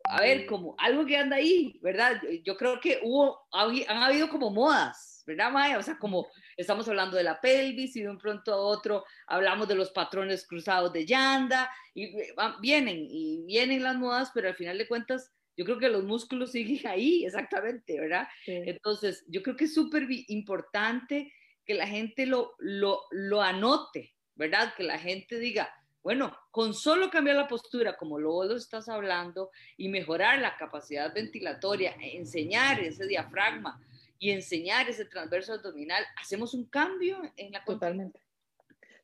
a 0.09 0.21
ver, 0.21 0.47
como 0.47 0.75
algo 0.79 1.05
que 1.05 1.17
anda 1.17 1.37
ahí, 1.37 1.79
¿verdad? 1.83 2.21
Yo 2.45 2.57
creo 2.57 2.81
que 2.81 3.01
hubo, 3.03 3.47
han 3.53 4.03
habido 4.03 4.29
como 4.29 4.51
modas, 4.51 5.23
¿verdad, 5.27 5.51
Maya? 5.51 5.79
O 5.79 5.83
sea, 5.83 5.99
como 5.99 6.29
estamos 6.57 6.89
hablando 6.89 7.17
de 7.17 7.25
la 7.25 7.41
pelvis 7.41 7.97
y 7.97 8.03
de 8.03 8.09
un 8.09 8.19
pronto 8.19 8.53
a 8.53 8.57
otro 8.57 9.05
hablamos 9.27 9.69
de 9.69 9.75
los 9.75 9.91
patrones 9.91 10.47
cruzados 10.47 10.93
de 10.93 11.05
Yanda 11.05 11.71
y 11.95 12.05
eh, 12.05 12.35
vienen 12.61 13.07
y 13.09 13.45
vienen 13.47 13.83
las 13.83 13.97
modas, 13.97 14.31
pero 14.35 14.49
al 14.49 14.55
final 14.55 14.79
de 14.79 14.89
cuentas 14.89 15.33
yo 15.57 15.65
creo 15.65 15.79
que 15.79 15.89
los 15.89 16.05
músculos 16.05 16.53
siguen 16.53 16.87
ahí, 16.87 17.25
exactamente, 17.25 17.99
¿verdad? 18.01 18.29
Entonces, 18.47 19.25
yo 19.29 19.43
creo 19.43 19.57
que 19.57 19.65
es 19.65 19.75
súper 19.75 20.07
importante 20.29 21.33
que 21.65 21.75
la 21.75 21.87
gente 21.87 22.27
lo, 22.27 22.55
lo, 22.59 23.03
lo 23.11 23.43
anote, 23.43 24.15
¿verdad? 24.37 24.75
Que 24.77 24.85
la 24.85 24.99
gente 24.99 25.39
diga, 25.39 25.69
bueno, 26.07 26.39
con 26.53 26.73
solo 26.73 27.11
cambiar 27.11 27.35
la 27.35 27.49
postura, 27.49 27.97
como 27.97 28.17
luego 28.17 28.45
lo 28.45 28.55
estás 28.55 28.89
hablando, 28.89 29.51
y 29.77 29.89
mejorar 29.89 30.39
la 30.39 30.57
capacidad 30.57 31.13
ventilatoria, 31.13 31.97
enseñar 31.99 32.79
ese 32.79 33.09
diafragma 33.09 33.81
y 34.17 34.31
enseñar 34.31 34.89
ese 34.89 35.07
transverso 35.07 35.55
abdominal, 35.55 36.05
hacemos 36.23 36.55
un 36.55 36.67
cambio 36.67 37.21
en 37.37 37.51
la 37.51 37.65
Totalmente. 37.65 38.21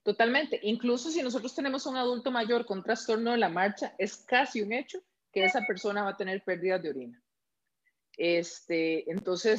Totalmente. 0.04 0.60
Incluso 0.62 1.10
si 1.10 1.24
nosotros 1.24 1.52
tenemos 1.56 1.86
un 1.86 1.96
adulto 1.96 2.30
mayor 2.30 2.64
con 2.66 2.84
trastorno 2.84 3.32
de 3.32 3.38
la 3.38 3.48
marcha, 3.48 3.96
es 3.98 4.18
casi 4.18 4.62
un 4.62 4.72
hecho 4.72 5.02
que 5.32 5.44
esa 5.44 5.62
persona 5.66 6.04
va 6.04 6.10
a 6.10 6.16
tener 6.16 6.44
pérdidas 6.44 6.84
de 6.84 6.90
orina. 6.90 7.22
Este, 8.16 9.10
entonces, 9.10 9.58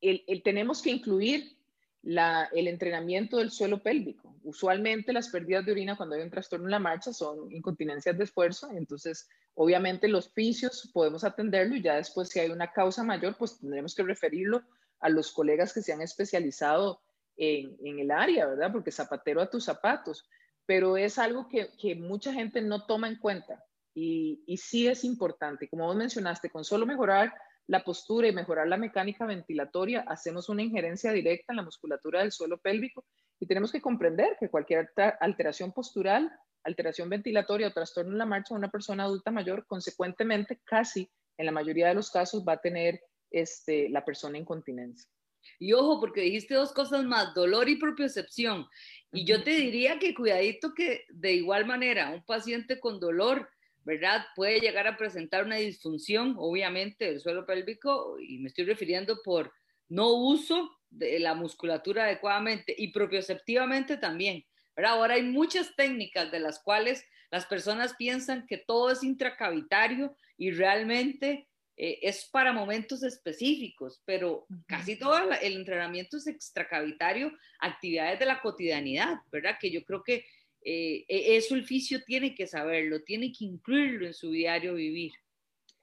el, 0.00 0.24
tenemos 0.42 0.80
que 0.80 0.92
incluir 0.92 1.58
el 2.02 2.68
entrenamiento 2.68 3.38
del 3.38 3.50
suelo 3.50 3.82
pélvico. 3.82 4.34
Usualmente 4.42 5.12
las 5.12 5.28
pérdidas 5.28 5.64
de 5.64 5.72
orina 5.72 5.96
cuando 5.96 6.16
hay 6.16 6.22
un 6.22 6.30
trastorno 6.30 6.66
en 6.66 6.72
la 6.72 6.78
marcha 6.80 7.12
son 7.12 7.50
incontinencias 7.52 8.18
de 8.18 8.24
esfuerzo, 8.24 8.68
entonces 8.72 9.28
obviamente 9.54 10.08
los 10.08 10.32
fisios 10.32 10.90
podemos 10.92 11.22
atenderlo 11.22 11.76
y 11.76 11.82
ya 11.82 11.94
después 11.94 12.28
si 12.28 12.40
hay 12.40 12.50
una 12.50 12.72
causa 12.72 13.04
mayor, 13.04 13.36
pues 13.38 13.58
tendremos 13.58 13.94
que 13.94 14.02
referirlo 14.02 14.62
a 15.00 15.08
los 15.08 15.32
colegas 15.32 15.72
que 15.72 15.82
se 15.82 15.92
han 15.92 16.00
especializado 16.00 17.00
en, 17.36 17.98
el 17.98 18.10
área, 18.10 18.46
¿verdad? 18.46 18.72
Porque 18.72 18.90
zapatero 18.90 19.40
a 19.40 19.50
tus 19.50 19.64
zapatos, 19.64 20.28
pero 20.66 20.96
es 20.96 21.18
algo 21.18 21.48
que, 21.48 21.94
mucha 21.96 22.32
gente 22.32 22.60
no 22.60 22.86
toma 22.86 23.08
en 23.08 23.16
cuenta 23.16 23.64
y, 23.94 24.42
y 24.46 24.56
sí 24.56 24.88
es 24.88 25.04
importante. 25.04 25.68
Como 25.68 25.86
vos 25.86 25.96
mencionaste, 25.96 26.50
con 26.50 26.64
solo 26.64 26.86
mejorar 26.86 27.32
la 27.66 27.84
postura 27.84 28.28
y 28.28 28.32
mejorar 28.32 28.68
la 28.68 28.76
mecánica 28.76 29.26
ventilatoria, 29.26 30.04
hacemos 30.08 30.48
una 30.48 30.62
injerencia 30.62 31.12
directa 31.12 31.52
en 31.52 31.58
la 31.58 31.62
musculatura 31.62 32.20
del 32.20 32.32
suelo 32.32 32.58
pélvico 32.58 33.04
y 33.38 33.46
tenemos 33.46 33.72
que 33.72 33.80
comprender 33.80 34.36
que 34.38 34.48
cualquier 34.48 34.92
alteración 35.20 35.72
postural, 35.72 36.30
alteración 36.64 37.08
ventilatoria 37.08 37.68
o 37.68 37.72
trastorno 37.72 38.12
en 38.12 38.18
la 38.18 38.26
marcha 38.26 38.54
de 38.54 38.58
una 38.58 38.70
persona 38.70 39.04
adulta 39.04 39.30
mayor, 39.30 39.66
consecuentemente, 39.66 40.60
casi 40.64 41.10
en 41.38 41.46
la 41.46 41.52
mayoría 41.52 41.88
de 41.88 41.94
los 41.94 42.10
casos 42.10 42.44
va 42.46 42.54
a 42.54 42.60
tener 42.60 43.00
este, 43.30 43.88
la 43.88 44.04
persona 44.04 44.38
incontinencia. 44.38 45.10
Y 45.58 45.72
ojo, 45.72 46.00
porque 46.00 46.20
dijiste 46.20 46.54
dos 46.54 46.72
cosas 46.72 47.04
más, 47.04 47.34
dolor 47.34 47.68
y 47.68 47.76
propiocepción. 47.76 48.66
Y 49.10 49.24
yo 49.24 49.42
te 49.42 49.50
diría 49.50 49.98
que 49.98 50.14
cuidadito 50.14 50.72
que 50.74 51.04
de 51.08 51.32
igual 51.32 51.66
manera 51.66 52.10
un 52.10 52.24
paciente 52.24 52.78
con 52.78 53.00
dolor 53.00 53.48
¿verdad? 53.84 54.24
Puede 54.34 54.60
llegar 54.60 54.86
a 54.86 54.96
presentar 54.96 55.44
una 55.44 55.56
disfunción, 55.56 56.34
obviamente, 56.38 57.06
del 57.06 57.20
suelo 57.20 57.46
pélvico, 57.46 58.18
y 58.20 58.38
me 58.38 58.48
estoy 58.48 58.64
refiriendo 58.64 59.20
por 59.22 59.52
no 59.88 60.12
uso 60.12 60.70
de 60.90 61.18
la 61.18 61.34
musculatura 61.34 62.04
adecuadamente 62.04 62.74
y 62.76 62.88
propioceptivamente 62.88 63.96
también. 63.96 64.44
¿verdad? 64.76 64.92
Ahora 64.92 65.14
hay 65.14 65.22
muchas 65.22 65.74
técnicas 65.76 66.30
de 66.30 66.40
las 66.40 66.60
cuales 66.60 67.04
las 67.30 67.46
personas 67.46 67.94
piensan 67.94 68.46
que 68.46 68.58
todo 68.58 68.90
es 68.90 69.02
intracavitario 69.02 70.16
y 70.36 70.50
realmente 70.50 71.48
eh, 71.76 71.98
es 72.02 72.28
para 72.30 72.52
momentos 72.52 73.02
específicos, 73.02 74.02
pero 74.04 74.46
casi 74.66 74.96
todo 74.96 75.18
el 75.40 75.56
entrenamiento 75.56 76.18
es 76.18 76.26
extracavitario, 76.26 77.32
actividades 77.60 78.18
de 78.18 78.26
la 78.26 78.40
cotidianidad, 78.40 79.16
¿verdad? 79.30 79.56
Que 79.58 79.70
yo 79.70 79.82
creo 79.84 80.02
que 80.02 80.26
eh, 80.64 81.04
e, 81.08 81.36
eso 81.36 81.54
el 81.54 81.64
fisio 81.64 82.02
tiene 82.04 82.34
que 82.34 82.46
saberlo, 82.46 83.02
tiene 83.02 83.32
que 83.32 83.44
incluirlo 83.44 84.06
en 84.06 84.14
su 84.14 84.30
diario 84.30 84.74
vivir. 84.74 85.12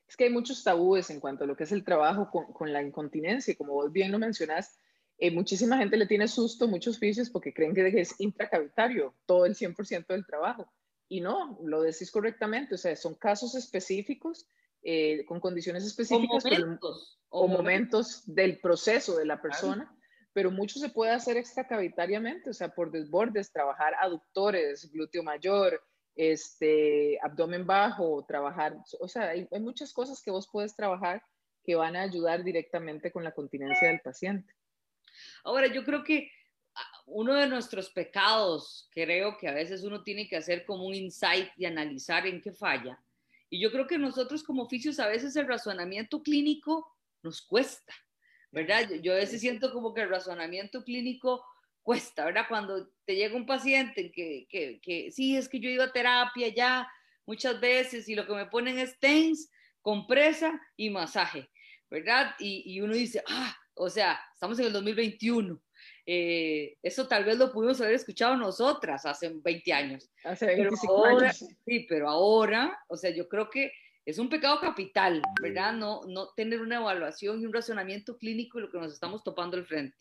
Es 0.08 0.16
que 0.16 0.26
hay 0.26 0.30
muchos 0.30 0.64
tabúes 0.64 1.10
en 1.10 1.20
cuanto 1.20 1.44
a 1.44 1.48
lo 1.48 1.56
que 1.56 1.66
es 1.66 1.72
el 1.72 1.84
trabajo 1.84 2.30
con, 2.32 2.74
la 2.74 2.82
incontinencia, 2.82 3.56
como 3.56 3.74
vos 3.74 3.92
bien 3.92 4.12
lo 4.12 4.18
mencionás, 4.18 4.78
eh, 5.18 5.32
muchísima 5.32 5.78
gente 5.78 5.98
le 5.98 6.08
tiene 6.08 6.28
susto 6.28 6.68
muchos 6.68 6.98
fisios 6.98 7.30
porque 7.30 7.54
creen 7.54 7.76
que 7.76 7.88
es 8.00 8.16
intracavitario 8.20 9.14
todo 9.26 9.46
el 9.46 9.56
100% 9.56 10.08
del 10.08 10.26
trabajo. 10.26 10.72
Y 11.10 11.22
no, 11.22 11.60
lo 11.64 11.82
decís 11.82 12.10
correctamente, 12.12 12.76
o 12.76 12.78
sea, 12.78 12.96
son 12.96 13.16
casos 13.16 13.56
específicos, 13.56 14.48
eh, 14.82 15.26
con 15.26 15.40
condiciones 15.40 15.84
específicas 15.84 16.46
o 17.30 17.48
momentos, 17.48 18.24
del 18.26 18.60
proceso 18.60 19.18
de 19.18 19.26
la 19.26 19.42
persona 19.42 19.94
pero 20.34 20.52
mucho 20.52 20.80
se 20.80 20.90
puede 20.90 21.12
hacer 21.12 21.38
extracavitariamente, 21.38 22.50
o 22.50 22.54
sea, 22.54 22.70
por 22.70 22.92
desbordes, 22.92 23.52
trabajar 23.52 23.96
aductores, 24.00 24.92
glúteo 24.92 25.24
mayor, 25.24 25.82
este, 26.16 27.18
abdomen 27.22 27.66
bajo, 27.66 28.26
trabajar, 28.28 28.78
o 29.00 29.08
sea, 29.08 29.30
hay, 29.30 29.48
muchas 29.60 29.94
cosas 29.94 30.22
que 30.22 30.32
vos 30.32 30.50
puedes 30.52 30.76
trabajar 30.76 31.24
que 31.64 31.76
van 31.76 31.96
a 31.96 32.02
ayudar 32.02 32.44
directamente 32.44 33.12
con 33.12 33.24
la 33.24 33.32
continencia 33.32 33.88
del 33.88 34.02
paciente. 34.02 34.54
Ahora, 35.44 35.68
yo 35.68 35.84
creo 35.84 36.04
que 36.04 36.32
ah, 36.76 37.02
uno 37.06 37.34
de 37.36 37.48
nuestros 37.48 37.90
pecados, 37.90 38.90
creo 38.92 39.38
que 39.38 39.48
a 39.48 39.54
veces 39.54 39.84
uno 39.84 40.04
tiene 40.04 40.28
que 40.28 40.38
hacer 40.38 40.66
como 40.66 40.86
un 40.86 40.96
insight 40.96 41.50
y 41.58 41.66
analizar 41.66 42.26
en 42.28 42.42
qué 42.42 42.52
falla. 42.52 43.02
Y 43.50 43.60
yo 43.60 43.72
creo 43.72 43.88
que 43.88 43.98
nosotros 43.98 44.44
como 44.44 44.64
oficios 44.64 45.00
a 45.00 45.08
veces 45.08 45.36
el 45.36 45.48
razonamiento 45.48 46.22
clínico 46.22 46.96
nos 47.24 47.42
cuesta. 47.42 47.94
¿Verdad? 48.52 48.90
Yo, 49.02 49.14
a 49.14 49.18
veces 49.18 49.42
siento 49.42 49.72
como 49.72 49.94
que 49.94 50.02
el 50.02 50.10
razonamiento 50.10 50.84
clínico 50.84 51.46
cuesta, 51.82 52.26
¿verdad? 52.26 52.46
Cuando 52.48 52.90
te 53.06 53.16
llega 53.16 53.36
un 53.36 53.46
paciente 53.46 54.12
que, 54.12 54.48
que, 54.50 54.80
que 54.82 55.12
sí, 55.12 55.36
es 55.36 55.50
que 55.50 55.60
yo 55.60 55.70
iba 55.70 55.86
a 55.86 55.92
terapia 55.92 56.48
ya 56.50 56.88
muchas 57.26 57.60
veces 57.60 58.10
y 58.10 58.16
lo 58.16 58.26
que 58.26 58.34
me 58.34 58.48
ponen 58.48 58.80
es 58.80 59.00
TENS, 59.00 59.52
compresa 59.82 60.60
y 60.76 60.90
masaje, 60.90 61.50
¿verdad? 61.90 62.36
Y, 62.40 62.64
y 62.66 62.82
uno 62.82 62.94
dice, 62.94 63.24
ah, 63.28 63.56
o 63.76 63.90
sea, 63.90 64.20
estamos 64.34 64.60
en 64.60 64.66
el 64.66 64.74
2021. 64.74 65.62
Eh, 66.06 66.76
eso 66.82 67.08
tal 67.08 67.24
vez 67.24 67.38
lo 67.38 67.52
pudimos 67.52 67.80
haber 67.82 67.94
escuchado 67.94 68.36
nosotras 68.36 69.06
hace 69.06 69.32
20 69.32 69.74
años. 69.74 70.10
Hace 70.24 70.48
25 70.48 71.06
años. 71.06 71.46
Sí, 71.66 71.86
pero 71.88 72.10
ahora, 72.10 72.78
o 72.88 72.98
sea, 72.98 73.12
yo 73.12 73.30
creo 73.30 73.50
que 73.50 73.72
es 74.10 74.18
un 74.18 74.30
pecado 74.30 74.60
capital, 74.60 75.22
¿verdad? 75.42 75.74
No, 75.74 76.02
no 76.08 76.30
tener 76.30 76.62
una 76.62 76.78
evaluación 76.78 77.42
y 77.42 77.46
un 77.46 77.54
razonamiento 77.54 78.18
clínico 78.18 78.58
de 78.58 78.66
lo 78.66 78.72
que 78.72 78.80
nos 78.80 78.94
estamos 78.94 79.24
topando 79.24 79.56
al 79.56 79.66
frente. 79.66 79.96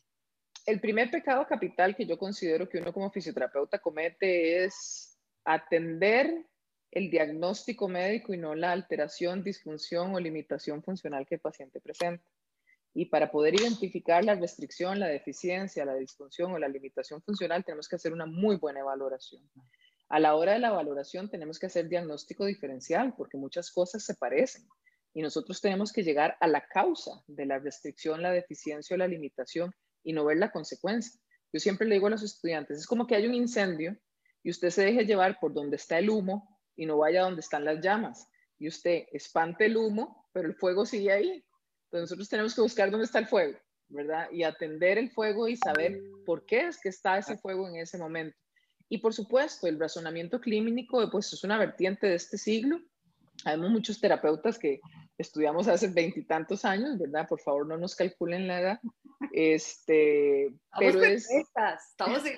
El 0.64 0.80
primer 0.80 1.10
pecado 1.10 1.46
capital 1.46 1.94
que 1.94 2.06
yo 2.06 2.18
considero 2.18 2.68
que 2.68 2.78
uno 2.78 2.92
como 2.92 3.10
fisioterapeuta 3.10 3.78
comete 3.78 4.64
es 4.64 5.18
atender 5.44 6.44
el 6.90 7.10
diagnóstico 7.10 7.88
médico 7.88 8.32
y 8.32 8.38
no 8.38 8.54
la 8.54 8.72
alteración, 8.72 9.42
disfunción 9.42 10.14
o 10.14 10.20
limitación 10.20 10.82
funcional 10.82 11.26
que 11.26 11.36
el 11.36 11.40
paciente 11.40 11.80
presenta. 11.80 12.24
Y 12.94 13.06
para 13.06 13.30
poder 13.30 13.54
identificar 13.54 14.24
la 14.24 14.34
restricción, 14.34 14.98
la 14.98 15.06
deficiencia, 15.06 15.84
la 15.84 15.94
disfunción 15.94 16.52
o 16.52 16.58
la 16.58 16.68
limitación 16.68 17.22
funcional, 17.22 17.64
tenemos 17.64 17.88
que 17.88 17.96
hacer 17.96 18.12
una 18.12 18.26
muy 18.26 18.56
buena 18.56 18.80
evaluación. 18.80 19.42
A 20.08 20.20
la 20.20 20.34
hora 20.34 20.54
de 20.54 20.58
la 20.58 20.70
valoración 20.70 21.28
tenemos 21.28 21.58
que 21.58 21.66
hacer 21.66 21.88
diagnóstico 21.88 22.46
diferencial 22.46 23.14
porque 23.16 23.36
muchas 23.36 23.70
cosas 23.70 24.04
se 24.04 24.14
parecen 24.14 24.66
y 25.12 25.20
nosotros 25.20 25.60
tenemos 25.60 25.92
que 25.92 26.02
llegar 26.02 26.36
a 26.40 26.46
la 26.46 26.66
causa 26.66 27.22
de 27.26 27.44
la 27.44 27.58
restricción, 27.58 28.22
la 28.22 28.30
deficiencia 28.30 28.94
o 28.94 28.98
la 28.98 29.08
limitación 29.08 29.72
y 30.02 30.12
no 30.12 30.24
ver 30.24 30.38
la 30.38 30.50
consecuencia. 30.50 31.20
Yo 31.52 31.60
siempre 31.60 31.86
le 31.86 31.96
digo 31.96 32.06
a 32.06 32.10
los 32.10 32.22
estudiantes, 32.22 32.78
es 32.78 32.86
como 32.86 33.06
que 33.06 33.16
hay 33.16 33.26
un 33.26 33.34
incendio 33.34 33.96
y 34.42 34.50
usted 34.50 34.70
se 34.70 34.84
deje 34.84 35.04
llevar 35.04 35.38
por 35.40 35.52
donde 35.52 35.76
está 35.76 35.98
el 35.98 36.08
humo 36.08 36.58
y 36.76 36.86
no 36.86 36.98
vaya 36.98 37.22
donde 37.22 37.40
están 37.40 37.64
las 37.64 37.80
llamas. 37.80 38.28
Y 38.58 38.68
usted 38.68 39.04
espante 39.12 39.66
el 39.66 39.76
humo, 39.76 40.28
pero 40.32 40.48
el 40.48 40.54
fuego 40.54 40.86
sigue 40.86 41.12
ahí. 41.12 41.44
Entonces 41.84 42.02
nosotros 42.02 42.28
tenemos 42.28 42.54
que 42.54 42.60
buscar 42.60 42.90
dónde 42.90 43.06
está 43.06 43.18
el 43.18 43.26
fuego, 43.26 43.58
¿verdad? 43.88 44.28
Y 44.30 44.42
atender 44.42 44.98
el 44.98 45.10
fuego 45.10 45.48
y 45.48 45.56
saber 45.56 46.00
por 46.24 46.46
qué 46.46 46.66
es 46.66 46.78
que 46.80 46.88
está 46.88 47.18
ese 47.18 47.36
fuego 47.38 47.68
en 47.68 47.76
ese 47.76 47.98
momento. 47.98 48.38
Y 48.88 48.98
por 48.98 49.12
supuesto, 49.12 49.66
el 49.66 49.78
razonamiento 49.78 50.40
clínico 50.40 51.08
pues, 51.10 51.32
es 51.32 51.44
una 51.44 51.58
vertiente 51.58 52.06
de 52.06 52.14
este 52.14 52.38
siglo. 52.38 52.80
Hay 53.44 53.56
muchos 53.56 54.00
terapeutas 54.00 54.58
que 54.58 54.80
estudiamos 55.16 55.68
hace 55.68 55.88
veintitantos 55.88 56.64
años, 56.64 56.98
¿verdad? 56.98 57.28
Por 57.28 57.40
favor, 57.40 57.66
no 57.66 57.76
nos 57.76 57.94
calculen 57.94 58.48
la 58.48 58.60
edad. 58.60 58.80
Este, 59.32 60.52
pero 60.78 61.02
es... 61.02 61.28
Estamos 61.30 62.24
en 62.26 62.34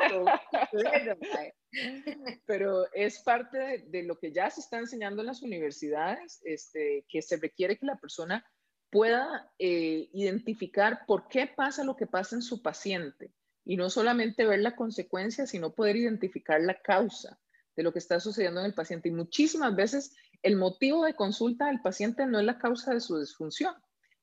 pero 2.47 2.85
es 2.93 3.23
parte 3.23 3.85
de, 3.87 4.03
lo 4.03 4.19
que 4.19 4.33
ya 4.33 4.51
se 4.51 4.61
está 4.61 4.79
enseñando 4.79 5.23
en 5.23 5.29
las 5.29 5.43
universidades, 5.43 6.41
este, 6.45 7.05
que 7.09 7.23
se 7.23 7.37
requiere 7.37 7.79
que 7.79 7.87
la 7.87 7.97
persona 7.97 8.45
pueda 8.91 9.51
eh, 9.59 10.09
identificar 10.13 11.07
por 11.07 11.29
qué 11.29 11.47
pasa 11.47 11.85
lo 11.85 11.97
que 11.97 12.09
pasa 12.09 12.35
en 12.35 12.43
su 12.43 12.61
paciente 12.61 13.31
y 13.65 13.77
no 13.77 13.91
solamente 13.91 14.47
ver 14.47 14.61
la 14.61 14.77
consecuencia, 14.77 15.47
sino 15.47 15.75
poder 15.75 15.97
identificar 15.97 16.61
la 16.61 16.81
causa 16.81 17.39
de 17.77 17.83
lo 17.83 17.93
que 17.93 17.99
está 17.99 18.21
sucediendo 18.21 18.61
en 18.61 18.67
el 18.67 18.75
paciente. 18.75 19.09
Y 19.09 19.13
muchísimas 19.13 19.75
veces 19.75 20.15
el 20.43 20.57
motivo 20.57 21.05
de 21.05 21.15
consulta 21.15 21.67
del 21.67 21.81
paciente 21.81 22.27
no 22.27 22.39
es 22.39 22.47
la 22.47 22.59
causa 22.59 22.93
de 22.93 23.01
su 23.01 23.19
disfunción, 23.19 23.75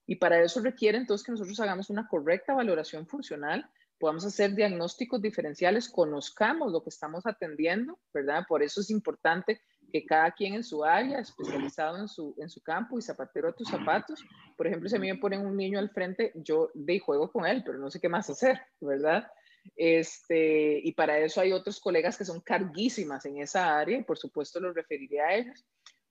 Y 0.10 0.16
para 0.16 0.42
eso 0.42 0.62
requiere 0.62 0.98
entonces 0.98 1.26
que 1.26 1.34
nosotros 1.34 1.60
hagamos 1.60 1.90
una 1.90 2.08
correcta 2.08 2.54
valoración 2.54 3.08
funcional, 3.08 3.70
podamos 4.00 4.24
hacer 4.26 4.56
diagnósticos 4.56 5.22
diferenciales, 5.22 5.90
conozcamos 5.90 6.72
lo 6.72 6.82
que 6.82 6.90
estamos 6.90 7.26
atendiendo, 7.26 8.00
¿verdad? 8.14 8.46
Por 8.48 8.64
eso 8.64 8.80
es 8.80 8.90
importante 8.90 9.62
que 9.92 10.06
cada 10.06 10.32
quien 10.32 10.56
en 10.56 10.64
su 10.64 10.84
área, 10.84 11.20
especializado 11.20 11.98
en 11.98 12.08
su, 12.08 12.36
en 12.38 12.50
su 12.50 12.62
campo 12.62 12.98
y 12.98 13.02
zapatero 13.02 13.50
a 13.50 13.54
tus 13.54 13.68
zapatos. 13.70 14.24
Por 14.56 14.68
ejemplo, 14.68 14.90
si 14.90 14.96
a 14.96 15.00
mí 15.00 15.12
me 15.12 15.20
ponen 15.20 15.46
un 15.46 15.56
niño 15.56 15.80
al 15.80 15.90
frente, 15.90 16.32
yo 16.36 16.70
de 16.74 17.00
juego 17.00 17.32
con 17.32 17.46
él, 17.46 17.64
pero 17.66 17.78
no 17.78 17.90
sé 17.90 18.00
qué 18.00 18.10
más 18.10 18.30
hacer, 18.30 18.60
¿verdad? 18.82 19.28
Este, 19.76 20.80
y 20.84 20.94
para 20.94 21.20
eso 21.20 21.42
hay 21.42 21.52
otros 21.52 21.80
colegas 21.80 22.18
que 22.18 22.26
son 22.26 22.42
carguísimas 22.42 23.26
en 23.26 23.38
esa 23.38 23.78
área 23.78 23.98
y 23.98 24.04
por 24.04 24.18
supuesto 24.18 24.60
los 24.60 24.76
referiré 24.76 25.20
a 25.22 25.36
ellos. 25.36 25.66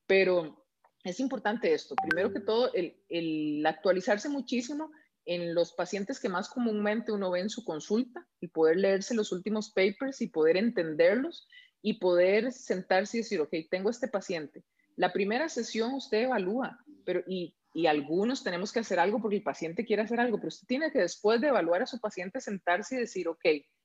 Pero 0.06 0.66
es 1.04 1.20
importante 1.20 1.72
esto. 1.72 1.94
Primero 1.96 2.32
que 2.32 2.40
todo, 2.40 2.72
el, 2.74 2.96
el 3.08 3.64
actualizarse 3.66 4.28
muchísimo 4.28 4.90
en 5.24 5.54
los 5.54 5.72
pacientes 5.72 6.20
que 6.20 6.28
más 6.28 6.48
comúnmente 6.48 7.12
uno 7.12 7.32
ve 7.32 7.40
en 7.40 7.50
su 7.50 7.64
consulta 7.64 8.26
y 8.40 8.48
poder 8.48 8.76
leerse 8.76 9.14
los 9.14 9.32
últimos 9.32 9.70
papers 9.70 10.20
y 10.22 10.28
poder 10.28 10.56
entenderlos 10.56 11.48
y 11.86 12.00
poder 12.00 12.50
sentarse 12.50 13.16
y 13.16 13.20
decir, 13.20 13.40
ok, 13.40 13.54
tengo 13.70 13.90
este 13.90 14.08
paciente. 14.08 14.64
La 14.96 15.12
primera 15.12 15.48
sesión 15.48 15.94
usted 15.94 16.22
evalúa, 16.22 16.80
pero 17.04 17.22
y, 17.28 17.54
y 17.74 17.86
algunos 17.86 18.42
tenemos 18.42 18.72
que 18.72 18.80
hacer 18.80 18.98
algo 18.98 19.22
porque 19.22 19.36
el 19.36 19.44
paciente 19.44 19.84
quiere 19.84 20.02
hacer 20.02 20.18
algo, 20.18 20.38
pero 20.38 20.48
usted 20.48 20.66
tiene 20.66 20.90
que 20.90 20.98
después 20.98 21.40
de 21.40 21.46
evaluar 21.46 21.82
a 21.82 21.86
su 21.86 22.00
paciente 22.00 22.40
sentarse 22.40 22.96
y 22.96 22.98
decir, 22.98 23.28
ok, 23.28 23.44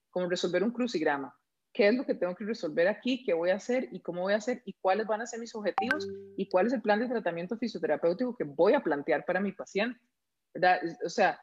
como 0.10 0.27
resolver 0.27 0.63
un 0.63 0.72
crucigrama, 0.72 1.31
qué 1.72 1.89
es 1.89 1.96
lo 1.96 2.03
que 2.03 2.15
tengo 2.15 2.34
que 2.34 2.43
resolver 2.43 2.88
aquí, 2.88 3.24
qué 3.24 3.36
voy 3.36 3.51
a 3.51 3.58
hacer 3.58 3.88
y 3.91 4.01
cómo 4.01 4.22
voy 4.22 4.34
a 4.34 4.38
hacer 4.38 4.63
y 4.65 4.74
cuáles 4.81 5.05
van 5.05 5.22
a 5.22 5.27
ser 5.27 5.39
mis 5.39 5.53
objetivos 5.53 6.08
y 6.36 6.50
cuál 6.50 6.65
es 6.65 6.74
el 6.74 6.81
plan 6.81 7.00
de 7.00 7.08
tratamiento 7.08 7.55
fisioterapéutico 7.55 8.36
que 8.36 8.46
voy 8.46 8.74
a 8.74 8.81
plantear 8.81 9.25
para 9.25 9.39
mi 9.39 9.51
paciente. 9.51 10.00
¿verdad? 10.55 10.81
O 11.05 11.10
sea, 11.10 11.39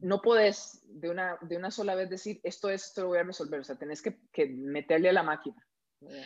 no 0.00 0.22
puedes 0.22 0.80
de 0.86 1.10
una, 1.10 1.38
de 1.40 1.56
una 1.56 1.72
sola 1.72 1.96
vez 1.96 2.08
decir, 2.08 2.40
esto, 2.44 2.70
esto 2.70 3.02
lo 3.02 3.08
voy 3.08 3.18
a 3.18 3.24
resolver, 3.24 3.58
o 3.58 3.64
sea, 3.64 3.74
tenés 3.74 4.00
que, 4.00 4.20
que 4.32 4.46
meterle 4.46 5.08
a 5.08 5.12
la 5.12 5.24
máquina. 5.24 5.56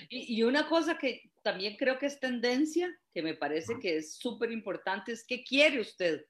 Y, 0.09 0.43
una 0.43 0.69
cosa 0.69 0.99
que 0.99 1.31
también 1.43 1.77
creo 1.77 1.99
que 1.99 2.07
es 2.07 2.21
tendencia, 2.21 2.95
que 3.13 3.23
me 3.23 3.35
parece 3.35 3.75
que 3.81 3.99
es 3.99 4.17
súper 4.17 4.53
importante, 4.53 5.13
es 5.13 5.25
qué 5.25 5.45
quiere 5.45 5.81
usted, 5.81 6.25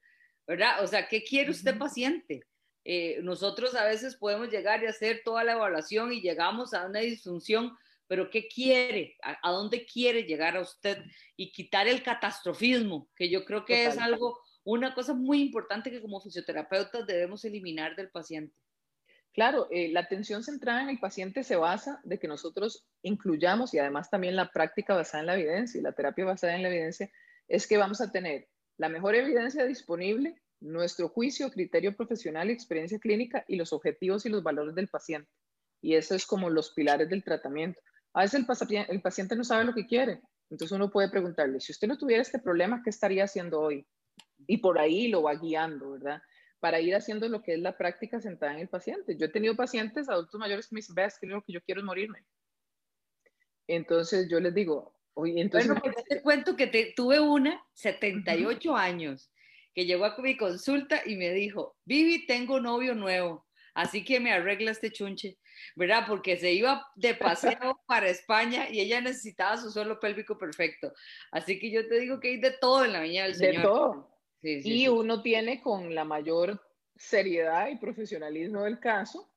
¿verdad? 0.47 0.83
O 0.83 0.87
sea, 0.87 1.09
¿qué 1.09 1.23
quiere 1.23 1.51
usted 1.51 1.79
paciente? 1.79 2.43
Eh, 2.85 3.21
nosotros 3.23 3.75
a 3.75 3.85
veces 3.85 4.17
podemos 4.17 4.49
llegar 4.49 4.83
y 4.83 4.87
hacer 4.87 5.23
toda 5.25 5.43
la 5.43 5.53
evaluación 5.53 6.13
y 6.13 6.21
llegamos 6.21 6.73
a 6.73 6.87
una 6.87 7.01
disfunción, 7.01 7.77
pero 8.07 8.31
¿qué 8.31 8.47
quiere? 8.47 9.17
¿A, 9.23 9.51
dónde 9.51 9.85
quiere 9.85 10.23
llegar 10.23 10.57
a 10.57 10.61
usted? 10.61 11.03
Y 11.37 11.51
quitar 11.51 11.89
el 11.89 12.03
catastrofismo, 12.03 13.09
que 13.17 13.29
yo 13.29 13.45
creo 13.45 13.65
que 13.65 13.87
es 13.87 13.99
algo, 13.99 14.39
una 14.63 14.95
cosa 14.95 15.15
muy 15.15 15.41
importante 15.41 15.91
que 15.91 16.01
como 16.01 16.21
fisioterapeutas 16.21 17.07
debemos 17.07 17.45
eliminar 17.45 17.97
del 17.97 18.11
paciente. 18.11 18.55
Claro, 19.37 19.69
eh, 19.71 19.91
la 19.93 20.01
atención 20.01 20.43
centrada 20.43 20.81
en 20.81 20.89
el 20.89 20.99
paciente 20.99 21.45
se 21.45 21.57
basa 21.57 22.01
de 22.05 22.19
que 22.19 22.27
nosotros 22.27 22.87
incluyamos 23.03 23.75
y 23.75 23.79
además 23.79 24.09
también 24.09 24.35
la 24.35 24.51
práctica 24.51 24.95
basada 24.95 25.21
en 25.21 25.27
la 25.27 25.35
evidencia 25.35 25.79
y 25.79 25.83
la 25.83 25.93
terapia 25.93 26.25
basada 26.25 26.57
en 26.57 26.63
la 26.63 26.71
evidencia 26.71 27.11
es 27.47 27.67
que 27.67 27.77
vamos 27.77 28.01
a 28.01 28.11
tener 28.11 28.49
la 28.79 28.89
mejor 28.89 29.15
evidencia 29.15 29.67
disponible, 29.67 30.41
nuestro 30.61 31.11
juicio, 31.11 31.51
criterio 31.51 31.95
profesional 31.95 32.49
experiencia 32.49 32.99
clínica 32.99 33.45
y 33.47 33.57
los 33.57 33.75
objetivos 33.75 34.25
y 34.25 34.31
los 34.31 34.43
valores 34.43 34.75
del 34.75 34.89
paciente. 34.89 35.31
Y 35.83 35.97
eso 35.97 36.15
es 36.15 36.25
como 36.25 36.49
los 36.49 36.73
pilares 36.73 37.11
del 37.11 37.23
tratamiento. 37.23 37.79
A 38.15 38.23
veces 38.23 38.41
el, 38.41 38.87
el 38.89 39.03
paciente 39.03 39.37
no 39.37 39.45
sabe 39.45 39.65
lo 39.65 39.75
que 39.75 39.87
quiere, 39.87 40.23
entonces 40.49 40.75
uno 40.75 40.91
puede 40.91 41.11
preguntarle, 41.11 41.61
si 41.61 41.73
usted 41.73 41.89
no 41.89 41.99
tuviera 41.99 42.23
este 42.23 42.39
problema, 42.39 42.81
¿qué 42.83 42.89
estaría 42.89 43.25
haciendo 43.25 43.61
hoy? 43.61 43.87
Y 44.47 44.57
por 44.59 44.79
ahí 44.79 45.09
lo 45.09 45.25
va 45.25 45.35
guiando, 45.35 45.91
¿verdad? 45.91 46.23
Para 46.61 46.81
ir 46.81 46.95
haciendo 46.95 47.29
lo 47.29 47.43
que 47.43 47.55
es 47.55 47.61
la 47.61 47.77
práctica 47.77 48.21
sentada 48.21 48.55
en 48.55 48.61
el 48.61 48.69
paciente. 48.69 49.17
Yo 49.17 49.27
he 49.27 49.31
tenido 49.31 49.57
pacientes 49.57 50.09
adultos 50.09 50.39
mayores 50.39 50.69
que 50.69 50.75
me 50.75 50.79
dicen, 50.79 50.95
ves, 50.95 51.19
que 51.19 51.27
lo 51.27 51.43
que 51.43 51.53
yo 51.53 51.61
quiero 51.63 51.81
es 51.81 51.85
morirme. 51.85 52.25
Entonces 53.67 54.29
yo 54.31 54.41
les 54.41 54.55
digo, 54.55 54.99
oye, 55.15 55.41
entonces... 55.41 55.69
Bueno, 55.69 55.83
pues 55.83 56.05
te 56.05 56.23
cuento 56.23 56.57
que 56.57 56.67
te, 56.67 56.93
tuve 56.97 57.21
una, 57.21 57.63
78 57.75 58.77
años, 58.77 59.31
que 59.75 59.85
llegó 59.85 60.07
a 60.07 60.17
mi 60.19 60.37
consulta 60.37 61.03
y 61.05 61.17
me 61.17 61.31
dijo, 61.33 61.77
Vivi, 61.85 62.27
tengo 62.27 62.61
novio 62.61 62.95
nuevo, 62.95 63.47
así 63.75 64.05
que 64.05 64.21
me 64.21 64.33
arregla 64.33 64.71
este 64.71 64.91
chunche, 64.91 65.39
¿verdad? 65.75 66.05
Porque 66.07 66.39
se 66.39 66.53
iba 66.53 66.87
de 66.95 67.15
paseo 67.15 67.81
para 67.87 68.09
España 68.09 68.71
y 68.71 68.81
ella 68.81 69.01
necesitaba 69.01 69.59
su 69.59 69.71
suelo 69.71 70.01
pélvico 70.01 70.39
perfecto. 70.39 70.93
Así 71.33 71.59
que 71.59 71.71
yo 71.71 71.87
te 71.87 72.01
digo 72.01 72.21
que 72.21 72.29
hay 72.29 72.41
de 72.41 72.53
todo 72.53 72.85
en 72.85 72.93
la 72.93 73.01
viña 73.01 73.25
del 73.25 73.35
Señor. 73.35 73.57
De 73.57 73.63
todo 73.63 74.16
y 74.47 74.89
uno 74.89 75.23
tiene 75.23 75.61
con 75.61 75.95
la 75.95 76.05
mayor 76.05 76.61
seriedad 76.95 77.69
y 77.69 77.77
profesionalismo 77.77 78.63
del 78.63 78.79
caso 78.81 79.31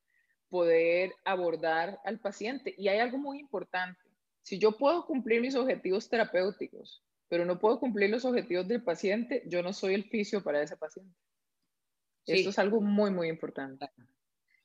poder 0.49 1.13
abordar 1.25 1.99
al 2.05 2.19
paciente. 2.19 2.73
Y 2.77 2.87
hay 2.87 2.99
algo 2.99 3.17
muy 3.17 3.39
importante. 3.39 4.01
Si 4.41 4.57
yo 4.57 4.71
puedo 4.77 5.05
cumplir 5.05 5.41
mis 5.41 5.55
objetivos 5.55 6.09
terapéuticos, 6.09 7.03
pero 7.27 7.45
no 7.45 7.59
puedo 7.59 7.79
cumplir 7.79 8.09
los 8.09 8.25
objetivos 8.25 8.67
del 8.67 8.83
paciente, 8.83 9.43
yo 9.45 9.61
no 9.61 9.73
soy 9.73 9.93
el 9.93 10.05
fisio 10.05 10.43
para 10.43 10.61
ese 10.61 10.75
paciente. 10.75 11.13
Esto 12.25 12.49
es 12.49 12.59
algo 12.59 12.81
muy, 12.81 13.11
muy 13.11 13.27
importante. 13.27 13.87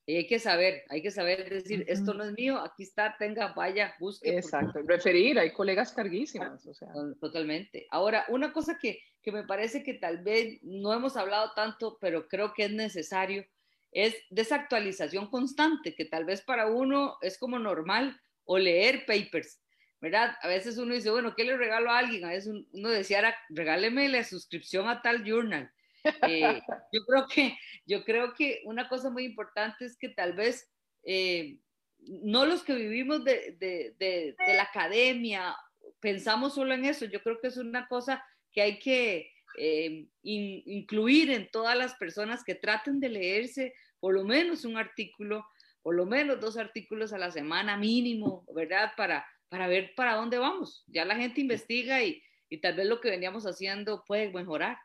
Y 0.06 0.16
hay 0.16 0.26
que 0.26 0.38
saber, 0.38 0.82
hay 0.90 1.00
que 1.00 1.10
saber 1.10 1.48
decir, 1.48 1.84
esto 1.88 2.12
no 2.12 2.24
es 2.24 2.32
mío, 2.32 2.58
aquí 2.58 2.82
está, 2.82 3.16
tenga, 3.18 3.54
vaya, 3.54 3.94
busque. 3.98 4.36
Exacto, 4.36 4.80
referir, 4.86 5.38
hay 5.38 5.50
colegas 5.52 5.92
carguísimas. 5.92 6.66
O 6.66 6.74
sea. 6.74 6.88
Totalmente. 7.20 7.86
Ahora, 7.90 8.26
una 8.28 8.52
cosa 8.52 8.78
que, 8.78 8.98
que 9.24 9.32
me 9.32 9.44
parece 9.44 9.82
que 9.82 9.94
tal 9.94 10.18
vez 10.18 10.58
no 10.62 10.92
hemos 10.92 11.16
hablado 11.16 11.52
tanto, 11.54 11.98
pero 12.00 12.28
creo 12.28 12.52
que 12.52 12.66
es 12.66 12.72
necesario, 12.72 13.44
es 13.90 14.14
desactualización 14.30 15.30
constante, 15.30 15.94
que 15.94 16.04
tal 16.04 16.24
vez 16.24 16.42
para 16.42 16.66
uno 16.66 17.16
es 17.22 17.38
como 17.38 17.58
normal, 17.58 18.20
o 18.44 18.58
leer 18.58 19.06
papers, 19.06 19.62
¿verdad? 20.00 20.36
A 20.42 20.48
veces 20.48 20.76
uno 20.76 20.94
dice, 20.94 21.10
bueno, 21.10 21.34
¿qué 21.34 21.44
le 21.44 21.56
regalo 21.56 21.90
a 21.90 21.98
alguien? 21.98 22.24
A 22.26 22.30
veces 22.30 22.52
uno 22.72 22.90
decía, 22.90 23.34
regáleme 23.48 24.08
la 24.10 24.22
suscripción 24.22 24.86
a 24.88 25.00
tal 25.00 25.24
journal 25.24 25.72
eh, 26.04 26.60
yo, 26.92 27.04
creo 27.06 27.26
que, 27.26 27.58
yo 27.86 28.04
creo 28.04 28.34
que 28.34 28.62
una 28.64 28.88
cosa 28.88 29.10
muy 29.10 29.24
importante 29.24 29.84
es 29.84 29.96
que 29.96 30.08
tal 30.08 30.34
vez 30.34 30.70
eh, 31.04 31.58
no 31.98 32.44
los 32.44 32.62
que 32.62 32.74
vivimos 32.74 33.24
de, 33.24 33.56
de, 33.58 33.94
de, 33.98 34.54
la 34.54 34.64
academia 34.64 35.56
pensamos 36.00 36.54
solo 36.54 36.74
en 36.74 36.84
eso. 36.84 37.06
Yo 37.06 37.22
creo 37.22 37.40
que 37.40 37.48
es 37.48 37.56
una 37.56 37.88
cosa 37.88 38.24
que 38.54 38.62
hay 38.62 38.78
que 38.78 39.30
eh, 39.58 40.06
incluir 40.22 41.30
en 41.30 41.50
todas 41.50 41.76
las 41.76 41.94
personas 41.96 42.42
que 42.44 42.54
traten 42.54 43.00
de 43.00 43.08
leerse 43.08 43.74
por 44.00 44.14
lo 44.14 44.24
menos 44.24 44.64
un 44.64 44.76
artículo, 44.76 45.44
por 45.82 45.94
lo 45.94 46.06
menos 46.06 46.40
dos 46.40 46.56
artículos 46.56 47.12
a 47.12 47.18
la 47.18 47.30
semana 47.30 47.76
mínimo, 47.76 48.46
¿verdad? 48.54 48.92
Para, 48.96 49.26
para 49.48 49.66
ver 49.66 49.94
para 49.94 50.14
dónde 50.14 50.38
vamos. 50.38 50.84
Ya 50.86 51.04
la 51.04 51.16
gente 51.16 51.40
investiga 51.40 52.02
y, 52.02 52.22
y 52.48 52.60
tal 52.60 52.76
vez 52.76 52.86
lo 52.86 53.00
que 53.00 53.10
veníamos 53.10 53.44
haciendo 53.44 54.04
puede 54.06 54.30
mejorar. 54.30 54.78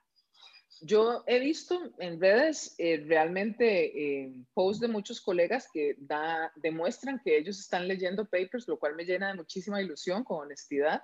Yo 0.82 1.24
he 1.28 1.40
visto 1.40 1.92
en 2.00 2.22
redes 2.22 2.76
eh, 2.78 3.04
realmente 3.06 4.24
eh, 4.24 4.34
posts 4.54 4.80
de 4.80 4.88
muchos 4.88 5.20
colegas 5.20 5.68
que 5.74 5.96
da, 5.98 6.52
demuestran 6.56 7.20
que 7.24 7.38
ellos 7.38 7.60
están 7.60 7.88
leyendo 7.88 8.26
papers, 8.26 8.68
lo 8.68 8.80
cual 8.80 8.96
me 8.96 9.04
llena 9.04 9.30
de 9.30 9.34
muchísima 9.34 9.82
ilusión, 9.82 10.24
con 10.24 10.40
honestidad. 10.40 11.02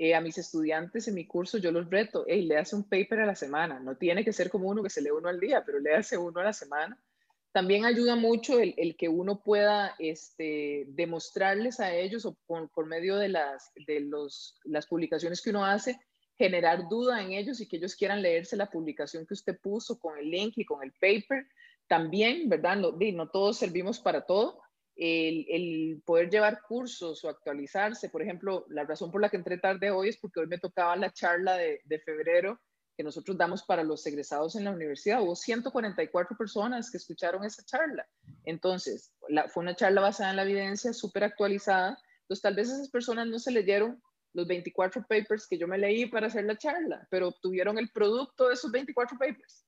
Eh, 0.00 0.14
a 0.14 0.20
mis 0.20 0.38
estudiantes 0.38 1.08
en 1.08 1.16
mi 1.16 1.26
curso 1.26 1.58
yo 1.58 1.72
los 1.72 1.90
reto, 1.90 2.24
hey, 2.28 2.46
léase 2.46 2.76
un 2.76 2.84
paper 2.84 3.18
a 3.18 3.26
la 3.26 3.34
semana. 3.34 3.80
No 3.80 3.96
tiene 3.96 4.24
que 4.24 4.32
ser 4.32 4.48
como 4.48 4.68
uno 4.68 4.80
que 4.80 4.90
se 4.90 5.02
lee 5.02 5.10
uno 5.10 5.28
al 5.28 5.40
día, 5.40 5.64
pero 5.66 5.80
léase 5.80 6.16
uno 6.16 6.38
a 6.38 6.44
la 6.44 6.52
semana. 6.52 6.96
También 7.50 7.84
ayuda 7.84 8.14
mucho 8.14 8.60
el, 8.60 8.74
el 8.76 8.96
que 8.96 9.08
uno 9.08 9.42
pueda 9.42 9.96
este, 9.98 10.84
demostrarles 10.90 11.80
a 11.80 11.92
ellos 11.92 12.24
o 12.26 12.36
por, 12.46 12.70
por 12.70 12.86
medio 12.86 13.16
de, 13.16 13.28
las, 13.28 13.72
de 13.74 13.98
los, 13.98 14.60
las 14.62 14.86
publicaciones 14.86 15.42
que 15.42 15.50
uno 15.50 15.64
hace, 15.64 15.98
generar 16.36 16.88
duda 16.88 17.20
en 17.20 17.32
ellos 17.32 17.60
y 17.60 17.66
que 17.66 17.78
ellos 17.78 17.96
quieran 17.96 18.22
leerse 18.22 18.56
la 18.56 18.70
publicación 18.70 19.26
que 19.26 19.34
usted 19.34 19.58
puso 19.60 19.98
con 19.98 20.16
el 20.16 20.30
link 20.30 20.52
y 20.58 20.64
con 20.64 20.84
el 20.84 20.92
paper. 20.92 21.44
También, 21.88 22.48
¿verdad? 22.48 22.76
No, 22.76 22.92
no 22.96 23.28
todos 23.30 23.58
servimos 23.58 23.98
para 23.98 24.20
todo. 24.20 24.60
El, 25.00 25.46
el, 25.48 26.02
poder 26.04 26.28
llevar 26.28 26.60
cursos 26.62 27.24
o 27.24 27.28
actualizarse, 27.28 28.10
por 28.10 28.20
ejemplo, 28.20 28.66
la 28.68 28.84
razón 28.84 29.12
por 29.12 29.20
la 29.20 29.28
que 29.28 29.36
entré 29.36 29.56
tarde 29.58 29.92
hoy 29.92 30.08
es 30.08 30.18
porque 30.18 30.40
hoy 30.40 30.48
me 30.48 30.58
tocaba 30.58 30.96
la 30.96 31.12
charla 31.12 31.56
de, 31.56 31.80
de 31.84 32.00
febrero 32.00 32.60
que 32.98 33.04
nosotros 33.04 33.38
damos 33.38 33.62
para 33.62 33.84
los 33.84 34.04
egresados 34.08 34.56
en 34.56 34.64
la 34.64 34.72
universidad. 34.72 35.22
Hubo 35.22 35.36
144 35.36 36.36
personas 36.36 36.90
que 36.90 36.96
escucharon 36.96 37.44
esa 37.44 37.64
charla. 37.64 38.04
Entonces, 38.44 39.12
la, 39.28 39.48
fue 39.48 39.62
una 39.62 39.76
charla 39.76 40.00
basada 40.00 40.30
en 40.30 40.36
la 40.36 40.42
evidencia, 40.42 40.92
súper 40.92 41.22
actualizada. 41.22 41.96
Entonces, 42.22 42.42
tal 42.42 42.56
vez 42.56 42.68
esas 42.68 42.90
personas 42.90 43.28
no 43.28 43.38
se 43.38 43.52
leyeron 43.52 44.02
los 44.32 44.48
24 44.48 45.06
papers 45.08 45.46
que 45.46 45.56
yo 45.56 45.68
me 45.68 45.78
leí 45.78 46.06
para 46.06 46.26
hacer 46.26 46.44
la 46.44 46.58
charla, 46.58 47.06
pero 47.08 47.28
obtuvieron 47.28 47.78
el 47.78 47.88
producto 47.90 48.48
de 48.48 48.54
esos 48.54 48.72
24 48.72 49.16
papers, 49.16 49.64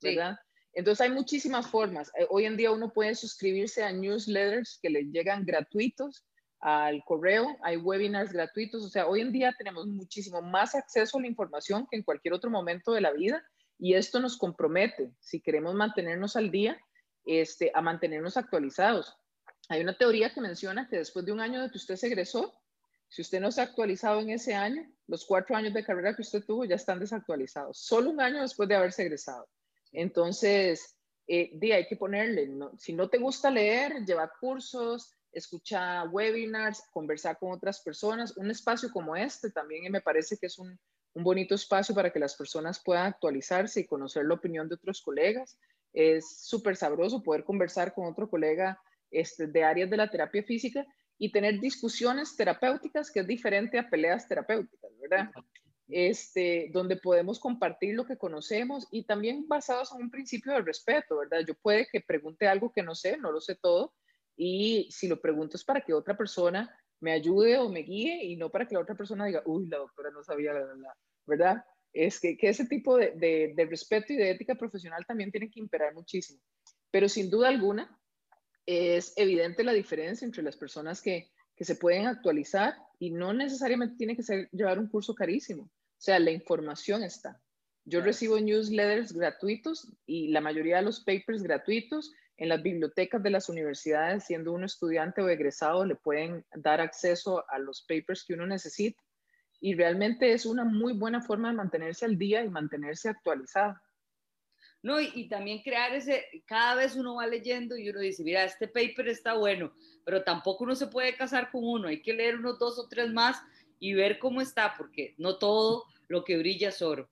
¿verdad? 0.00 0.38
Entonces 0.74 1.00
hay 1.02 1.10
muchísimas 1.10 1.66
formas. 1.66 2.10
Eh, 2.18 2.26
hoy 2.30 2.46
en 2.46 2.56
día 2.56 2.70
uno 2.70 2.92
puede 2.92 3.14
suscribirse 3.14 3.82
a 3.82 3.92
newsletters 3.92 4.78
que 4.82 4.90
le 4.90 5.04
llegan 5.04 5.44
gratuitos 5.44 6.24
al 6.62 7.02
correo, 7.04 7.58
hay 7.62 7.76
webinars 7.76 8.32
gratuitos, 8.32 8.84
o 8.84 8.88
sea, 8.88 9.08
hoy 9.08 9.20
en 9.20 9.32
día 9.32 9.52
tenemos 9.58 9.88
muchísimo 9.88 10.40
más 10.40 10.76
acceso 10.76 11.18
a 11.18 11.20
la 11.20 11.26
información 11.26 11.88
que 11.90 11.96
en 11.96 12.04
cualquier 12.04 12.34
otro 12.34 12.50
momento 12.50 12.92
de 12.92 13.00
la 13.00 13.12
vida 13.12 13.44
Y 13.78 13.94
esto 13.94 14.20
nos 14.20 14.36
compromete, 14.36 15.12
si 15.18 15.40
queremos 15.40 15.74
mantenernos 15.74 16.36
al 16.36 16.52
día, 16.52 16.78
este, 17.24 17.72
a 17.74 17.80
mantenernos 17.80 18.36
actualizados. 18.36 19.16
Hay 19.68 19.80
una 19.80 19.98
teoría 19.98 20.32
que 20.32 20.40
menciona 20.40 20.88
que 20.88 20.98
después 20.98 21.26
de 21.26 21.32
un 21.32 21.40
año 21.40 21.60
de 21.60 21.68
que 21.68 21.78
usted 21.78 21.96
se 21.96 22.06
egresó, 22.06 22.54
si 23.08 23.22
usted 23.22 23.40
no 23.40 23.50
se 23.50 23.60
ha 23.60 23.64
actualizado 23.64 24.20
en 24.20 24.30
ese 24.30 24.54
año, 24.54 24.88
los 25.08 25.26
cuatro 25.26 25.56
años 25.56 25.74
de 25.74 25.84
carrera 25.84 26.14
que 26.14 26.22
usted 26.22 26.44
tuvo 26.44 26.64
ya 26.64 26.76
están 26.76 27.00
desactualizados, 27.00 27.78
solo 27.78 28.10
un 28.10 28.20
año 28.20 28.40
después 28.40 28.68
de 28.68 28.76
haberse 28.76 29.02
egresado. 29.02 29.48
Entonces, 29.92 30.96
eh, 31.26 31.58
hay 31.72 31.86
que 31.86 31.96
ponerle, 31.96 32.50
si 32.78 32.92
no 32.92 33.08
te 33.08 33.18
gusta 33.18 33.50
leer, 33.50 34.04
lleva 34.04 34.32
cursos, 34.40 35.12
escucha 35.32 36.04
webinars, 36.04 36.82
conversar 36.92 37.38
con 37.38 37.52
otras 37.52 37.80
personas. 37.80 38.36
Un 38.36 38.50
espacio 38.50 38.90
como 38.90 39.16
este 39.16 39.50
también 39.50 39.90
me 39.90 40.00
parece 40.00 40.36
que 40.36 40.46
es 40.46 40.58
un, 40.58 40.78
bonito 41.14 41.54
espacio 41.54 41.94
para 41.94 42.10
que 42.10 42.18
las 42.18 42.34
personas 42.34 42.80
puedan 42.82 43.06
actualizarse 43.06 43.80
y 43.80 43.86
conocer 43.86 44.24
la 44.24 44.34
opinión 44.34 44.66
de 44.68 44.76
otros 44.76 45.02
colegas. 45.02 45.58
Es 45.92 46.46
súper 46.46 46.74
sabroso 46.74 47.22
poder 47.22 47.44
conversar 47.44 47.92
con 47.92 48.06
otro 48.06 48.30
colega 48.30 48.80
este, 49.10 49.46
de 49.46 49.62
áreas 49.62 49.90
de 49.90 49.98
la 49.98 50.10
terapia 50.10 50.42
física 50.42 50.86
y 51.18 51.30
tener 51.30 51.60
discusiones 51.60 52.34
terapéuticas 52.34 53.10
que 53.10 53.20
es 53.20 53.26
diferente 53.26 53.78
a 53.78 53.90
peleas 53.90 54.26
terapéuticas, 54.26 54.90
¿verdad? 54.98 55.30
Este, 55.88 56.70
donde 56.72 56.96
podemos 56.96 57.38
compartir 57.38 57.94
lo 57.94 58.06
que 58.06 58.16
conocemos 58.16 58.86
y 58.90 59.04
también 59.04 59.46
basados 59.46 59.92
en 59.92 60.02
un 60.02 60.10
principio 60.10 60.52
de 60.52 60.62
respeto, 60.62 61.18
¿verdad? 61.18 61.40
Yo 61.46 61.54
puede 61.54 61.86
que 61.90 62.00
pregunte 62.00 62.46
algo 62.46 62.72
que 62.72 62.82
no 62.82 62.94
sé, 62.94 63.18
no 63.18 63.30
lo 63.30 63.40
sé 63.40 63.56
todo, 63.56 63.92
y 64.36 64.88
si 64.90 65.08
lo 65.08 65.20
pregunto 65.20 65.56
es 65.56 65.64
para 65.64 65.80
que 65.82 65.92
otra 65.92 66.16
persona 66.16 66.74
me 67.00 67.12
ayude 67.12 67.58
o 67.58 67.68
me 67.68 67.80
guíe 67.80 68.24
y 68.24 68.36
no 68.36 68.50
para 68.50 68.66
que 68.66 68.74
la 68.74 68.80
otra 68.80 68.94
persona 68.94 69.26
diga, 69.26 69.42
uy, 69.44 69.66
la 69.66 69.78
doctora 69.78 70.10
no 70.10 70.22
sabía, 70.22 70.52
la, 70.52 70.96
¿verdad? 71.26 71.64
Es 71.92 72.20
que, 72.20 72.36
que 72.36 72.48
ese 72.48 72.66
tipo 72.66 72.96
de, 72.96 73.10
de, 73.16 73.52
de, 73.54 73.66
respeto 73.66 74.12
y 74.12 74.16
de 74.16 74.30
ética 74.30 74.54
profesional 74.54 75.04
también 75.04 75.30
tiene 75.30 75.50
que 75.50 75.60
imperar 75.60 75.92
muchísimo. 75.94 76.40
Pero 76.90 77.08
sin 77.08 77.28
duda 77.28 77.48
alguna, 77.48 77.98
es 78.64 79.12
evidente 79.16 79.64
la 79.64 79.72
diferencia 79.72 80.24
entre 80.24 80.42
las 80.42 80.56
personas 80.56 81.02
que, 81.02 81.31
que 81.56 81.64
se 81.64 81.76
pueden 81.76 82.06
actualizar 82.06 82.74
y 82.98 83.10
no 83.10 83.32
necesariamente 83.32 83.96
tiene 83.96 84.16
que 84.16 84.22
ser 84.22 84.48
llevar 84.52 84.78
un 84.78 84.88
curso 84.88 85.14
carísimo. 85.14 85.64
O 85.64 86.04
sea, 86.04 86.18
la 86.18 86.30
información 86.30 87.02
está. 87.02 87.40
Yo 87.84 88.00
recibo 88.00 88.38
newsletters 88.38 89.12
gratuitos 89.12 89.92
y 90.06 90.28
la 90.28 90.40
mayoría 90.40 90.76
de 90.76 90.82
los 90.82 91.00
papers 91.00 91.42
gratuitos 91.42 92.12
en 92.36 92.48
las 92.48 92.62
bibliotecas 92.62 93.22
de 93.22 93.30
las 93.30 93.48
universidades, 93.48 94.24
siendo 94.24 94.52
uno 94.52 94.66
estudiante 94.66 95.20
o 95.20 95.28
egresado, 95.28 95.84
le 95.84 95.96
pueden 95.96 96.44
dar 96.54 96.80
acceso 96.80 97.44
a 97.48 97.58
los 97.58 97.82
papers 97.82 98.24
que 98.24 98.34
uno 98.34 98.46
necesita. 98.46 99.02
Y 99.60 99.74
realmente 99.74 100.32
es 100.32 100.46
una 100.46 100.64
muy 100.64 100.92
buena 100.92 101.20
forma 101.20 101.50
de 101.50 101.56
mantenerse 101.56 102.04
al 102.04 102.18
día 102.18 102.44
y 102.44 102.48
mantenerse 102.48 103.08
actualizado. 103.08 103.76
No, 104.82 105.00
y, 105.00 105.28
también 105.28 105.62
crear 105.62 105.94
ese, 105.94 106.26
cada 106.44 106.74
vez 106.74 106.96
uno 106.96 107.14
va 107.14 107.26
leyendo 107.26 107.76
y 107.76 107.88
uno 107.88 108.00
dice, 108.00 108.24
mira, 108.24 108.42
este 108.42 108.66
paper 108.66 109.08
está 109.08 109.34
bueno, 109.34 109.72
pero 110.04 110.24
tampoco 110.24 110.64
uno 110.64 110.74
se 110.74 110.88
puede 110.88 111.14
casar 111.14 111.52
con 111.52 111.62
uno, 111.64 111.86
hay 111.86 112.02
que 112.02 112.12
leer 112.12 112.36
unos 112.36 112.58
dos 112.58 112.78
o 112.80 112.88
tres 112.88 113.12
más 113.12 113.40
y 113.78 113.94
ver 113.94 114.18
cómo 114.18 114.40
está, 114.40 114.74
porque 114.76 115.14
no 115.18 115.38
todo 115.38 115.84
lo 116.08 116.24
que 116.24 116.36
brilla 116.36 116.70
es 116.70 116.82
oro. 116.82 117.08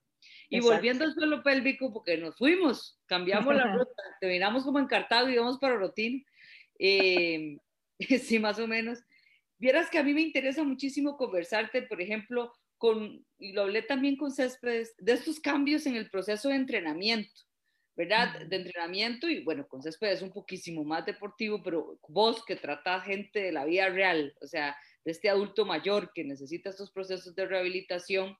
Y 0.48 0.60
volviendo 0.60 1.04
al 1.04 1.14
suelo 1.14 1.44
pélvico, 1.44 1.92
porque 1.92 2.16
nos 2.16 2.36
fuimos, 2.36 2.98
cambiamos 3.06 3.54
la 3.54 3.72
ruta, 3.76 4.02
terminamos 4.20 4.64
como 4.64 4.80
en 4.80 4.86
Cartago 4.86 5.28
y 5.28 5.36
vamos 5.36 5.58
para 5.58 5.76
Rotín. 5.76 6.26
Eh, 6.78 7.56
sí, 8.20 8.38
más 8.40 8.58
o 8.58 8.66
menos. 8.66 8.98
Vieras 9.58 9.90
que 9.90 9.98
a 9.98 10.02
mí 10.02 10.12
me 10.12 10.22
interesa 10.22 10.64
muchísimo 10.64 11.16
conversarte, 11.16 11.82
por 11.82 12.00
ejemplo, 12.00 12.52
con, 12.78 13.24
y 13.38 13.52
lo 13.52 13.62
hablé 13.62 13.82
también 13.82 14.16
con 14.16 14.32
Céspedes, 14.32 14.94
de 14.98 15.12
estos 15.12 15.38
cambios 15.38 15.86
en 15.86 15.96
el 15.96 16.10
proceso 16.10 16.48
de 16.48 16.56
entrenamiento, 16.56 17.42
¿verdad? 17.96 18.46
De 18.46 18.56
entrenamiento 18.56 19.28
y 19.28 19.42
bueno, 19.42 19.66
con 19.68 19.82
Céspedes 19.82 20.16
es 20.16 20.22
un 20.22 20.32
poquísimo 20.32 20.84
más 20.84 21.04
deportivo, 21.06 21.62
pero 21.62 21.98
vos 22.08 22.44
que 22.44 22.56
tratás 22.56 23.04
gente 23.04 23.40
de 23.40 23.52
la 23.52 23.64
vida 23.64 23.88
real, 23.88 24.34
o 24.40 24.46
sea, 24.46 24.76
de 25.04 25.12
este 25.12 25.28
adulto 25.28 25.64
mayor 25.64 26.12
que 26.14 26.24
necesita 26.24 26.70
estos 26.70 26.90
procesos 26.90 27.34
de 27.34 27.46
rehabilitación, 27.46 28.36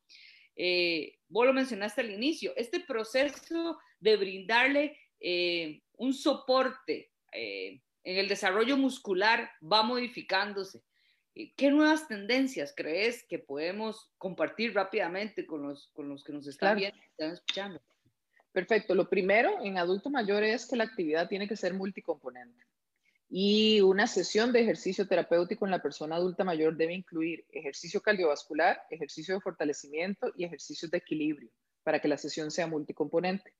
eh, 0.57 1.17
vos 1.29 1.47
lo 1.47 1.53
mencionaste 1.53 2.03
al 2.03 2.11
inicio, 2.11 2.53
este 2.57 2.81
proceso 2.81 3.79
de 3.99 4.17
brindarle 4.17 4.99
eh, 5.21 5.83
un 5.95 6.15
soporte 6.15 7.11
eh, 7.33 7.81
en 8.05 8.17
el 8.17 8.29
desarrollo 8.29 8.77
muscular 8.77 9.51
va 9.61 9.83
modificándose. 9.83 10.83
¿Qué 11.57 11.71
nuevas 11.71 12.09
tendencias 12.09 12.75
crees 12.77 13.25
que 13.27 13.39
podemos 13.39 14.11
compartir 14.19 14.75
rápidamente 14.75 15.47
con 15.47 15.63
los, 15.63 15.91
con 15.93 16.09
los 16.09 16.25
que 16.25 16.33
nos 16.33 16.47
están 16.47 16.77
viendo 16.77 16.99
y 16.99 17.07
están 17.07 17.33
escuchando? 17.33 17.81
Perfecto. 18.53 18.95
Lo 18.95 19.09
primero 19.09 19.63
en 19.63 19.79
adulto 19.79 20.11
mayor 20.11 20.43
es 20.43 20.67
que 20.67 20.77
la 20.77 20.85
actividad 20.85 21.29
tiene 21.29 21.47
que 21.47 21.57
ser 21.57 21.75
multicomponente. 21.75 22.65
Y 23.29 23.81
una 23.83 24.09
sesión 24.09 24.53
de 24.53 24.61
ejercicio 24.61 25.07
terapéutico 25.07 25.65
en 25.65 25.71
la 25.71 25.81
persona 25.81 26.17
adulta 26.17 26.43
mayor 26.43 26.77
debe 26.77 26.95
incluir 26.95 27.45
ejercicio 27.53 28.01
cardiovascular, 28.01 28.83
ejercicio 28.91 29.35
de 29.35 29.41
fortalecimiento 29.41 30.33
y 30.37 30.45
ejercicios 30.45 30.91
de 30.91 30.99
equilibrio 30.99 31.51
para 31.85 32.01
que 32.01 32.09
la 32.09 32.19
sesión 32.19 32.51
sea 32.51 32.67
multicomponente. 32.67 33.55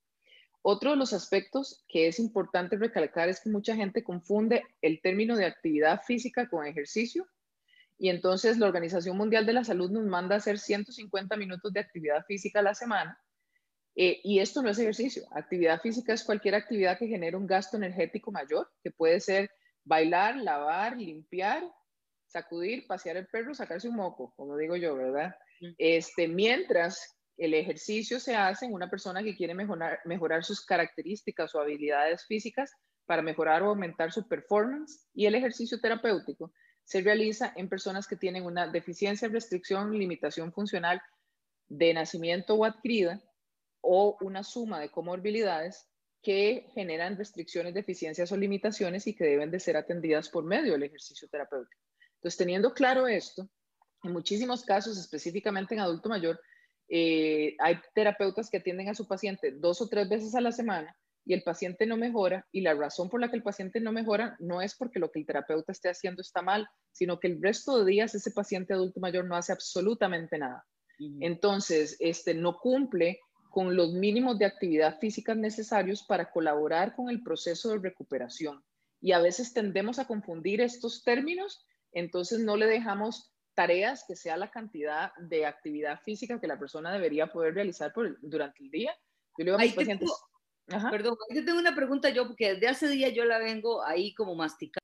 Otro 0.63 0.91
de 0.91 0.97
los 0.97 1.13
aspectos 1.13 1.85
que 1.89 2.09
es 2.09 2.19
importante 2.19 2.77
recalcar 2.77 3.29
es 3.29 3.41
que 3.41 3.49
mucha 3.49 3.77
gente 3.77 4.03
confunde 4.03 4.65
el 4.83 5.01
término 5.01 5.37
de 5.37 5.47
actividad 5.47 6.03
física 6.03 6.49
con 6.49 6.67
ejercicio 6.67 7.27
y 7.97 8.09
entonces 8.09 8.59
la 8.59 8.67
Organización 8.67 9.17
Mundial 9.17 9.47
de 9.47 9.53
la 9.53 9.65
Salud 9.65 9.91
nos 9.91 10.05
manda 10.05 10.35
a 10.35 10.39
hacer 10.39 10.59
150 10.59 11.37
minutos 11.37 11.73
de 11.73 11.81
actividad 11.81 12.25
física 12.27 12.59
a 12.59 12.63
la 12.63 12.75
semana 12.75 13.19
eh, 14.03 14.19
y 14.25 14.39
esto 14.39 14.63
no 14.63 14.71
es 14.71 14.79
ejercicio. 14.79 15.25
Actividad 15.31 15.79
física 15.79 16.15
es 16.15 16.25
cualquier 16.25 16.55
actividad 16.55 16.97
que 16.97 17.07
genere 17.07 17.37
un 17.37 17.47
gasto 17.47 17.77
energético 17.77 18.33
mayor, 18.33 18.67
que 18.83 18.91
puede 18.91 19.21
ser 19.21 19.51
bailar, 19.85 20.39
lavar, 20.39 20.97
limpiar, 20.97 21.71
sacudir, 22.25 22.87
pasear 22.87 23.19
el 23.19 23.27
perro, 23.27 23.53
sacarse 23.53 23.91
un 23.91 23.97
moco, 23.97 24.33
como 24.37 24.57
digo 24.57 24.75
yo, 24.75 24.97
¿verdad? 24.97 25.37
Este, 25.77 26.29
mientras 26.29 27.15
el 27.37 27.53
ejercicio 27.53 28.19
se 28.21 28.35
hace 28.35 28.65
en 28.65 28.73
una 28.73 28.89
persona 28.89 29.23
que 29.23 29.37
quiere 29.37 29.53
mejorar, 29.53 30.01
mejorar 30.07 30.45
sus 30.45 30.65
características 30.65 31.55
o 31.55 31.61
habilidades 31.61 32.25
físicas 32.25 32.73
para 33.05 33.21
mejorar 33.21 33.63
o 33.65 33.69
aumentar 33.69 34.13
su 34.13 34.27
performance 34.27 35.11
y 35.13 35.27
el 35.27 35.35
ejercicio 35.35 35.79
terapéutico 35.79 36.55
se 36.85 37.03
realiza 37.03 37.53
en 37.55 37.69
personas 37.69 38.09
que 38.09 38.17
tienen 38.17 38.47
una 38.47 38.67
deficiencia, 38.67 39.29
restricción, 39.29 39.93
limitación 39.93 40.55
funcional 40.55 41.03
de 41.69 41.93
nacimiento 41.93 42.55
o 42.55 42.65
adquirida 42.65 43.21
o 43.81 44.17
una 44.21 44.43
suma 44.43 44.81
de 44.81 44.91
comorbilidades 44.91 45.89
que 46.23 46.67
generan 46.75 47.17
restricciones, 47.17 47.75
deficiencias 47.75 48.31
o 48.31 48.37
limitaciones 48.37 49.07
y 49.07 49.15
que 49.15 49.25
deben 49.25 49.51
de 49.51 49.61
ser 49.61 49.77
atendidas 49.77 50.29
por 50.29 50.45
medio 50.45 50.73
del 50.73 50.83
ejercicio 50.83 51.29
terapéutico. 51.29 51.81
Entonces, 52.17 52.37
teniendo 52.37 52.75
claro 52.75 53.07
esto, 53.07 53.49
en 54.03 54.13
muchísimos 54.13 54.65
casos, 54.65 54.99
específicamente 54.99 55.75
en 55.75 55.81
adulto 55.81 56.09
mayor, 56.09 56.41
eh, 56.89 57.57
hay 57.59 57.79
terapeutas 57.95 58.51
que 58.51 58.59
atienden 58.59 58.89
a 58.89 58.95
su 58.95 59.07
paciente 59.07 59.53
dos 59.53 59.81
o 59.81 59.89
tres 59.89 60.09
veces 60.09 60.35
a 60.35 60.41
la 60.41 60.53
semana 60.53 60.95
y 61.25 61.35
el 61.35 61.43
paciente 61.43 61.87
no 61.87 61.97
mejora 61.97 62.47
y 62.51 62.63
la 62.63 62.75
razón 62.75 63.09
por 63.09 63.21
la 63.21 63.31
que 63.31 63.37
el 63.37 63.43
paciente 63.43 63.81
no 63.81 63.93
mejora 63.93 64.37
no 64.41 64.61
es 64.61 64.75
porque 64.75 64.99
lo 64.99 65.11
que 65.11 65.21
el 65.21 65.27
terapeuta 65.27 65.73
esté 65.73 65.89
haciendo 65.89 66.23
está 66.23 66.43
mal, 66.43 66.69
sino 66.93 67.21
que 67.21 67.29
el 67.29 67.41
resto 67.41 67.79
de 67.79 67.91
días 67.91 68.15
ese 68.15 68.33
paciente 68.33 68.75
adulto 68.75 69.01
mayor 69.01 69.27
no 69.27 69.37
hace 69.37 69.53
absolutamente 69.53 70.39
nada. 70.39 70.67
Entonces, 71.21 71.97
este 71.99 72.35
no 72.35 72.59
cumple 72.59 73.21
con 73.51 73.77
los 73.77 73.93
mínimos 73.93 74.39
de 74.39 74.47
actividad 74.47 74.99
física 74.99 75.35
necesarios 75.35 76.03
para 76.03 76.31
colaborar 76.31 76.95
con 76.95 77.11
el 77.11 77.23
proceso 77.23 77.71
de 77.71 77.79
recuperación. 77.79 78.65
Y 79.01 79.13
a 79.13 79.19
veces 79.19 79.53
tendemos 79.53 79.99
a 79.99 80.07
confundir 80.07 80.61
estos 80.61 81.03
términos, 81.03 81.67
entonces 81.93 82.41
no 82.41 82.57
le 82.57 82.67
dejamos 82.67 83.33
tareas 83.55 84.05
que 84.07 84.15
sea 84.15 84.37
la 84.37 84.51
cantidad 84.51 85.13
de 85.17 85.47
actividad 85.47 86.01
física 86.03 86.41
que 86.41 86.47
la 86.47 86.59
persona 86.59 86.93
debería 86.93 87.27
poder 87.27 87.55
realizar 87.55 87.93
durante 88.23 88.63
el 88.63 88.71
día. 88.71 88.97
Yo 89.37 89.45
le 89.45 89.51
digo 89.51 89.57
a 89.57 89.63
mis 89.63 89.75
pacientes... 89.75 90.11
Perdón, 90.91 91.17
yo 91.35 91.45
tengo 91.45 91.59
una 91.59 91.75
pregunta 91.75 92.11
yo, 92.11 92.29
porque 92.29 92.55
desde 92.55 92.69
hace 92.69 92.89
días 92.89 93.13
yo 93.13 93.25
la 93.25 93.39
vengo 93.39 93.83
ahí 93.83 94.15
como 94.15 94.37
masticando. 94.37 94.81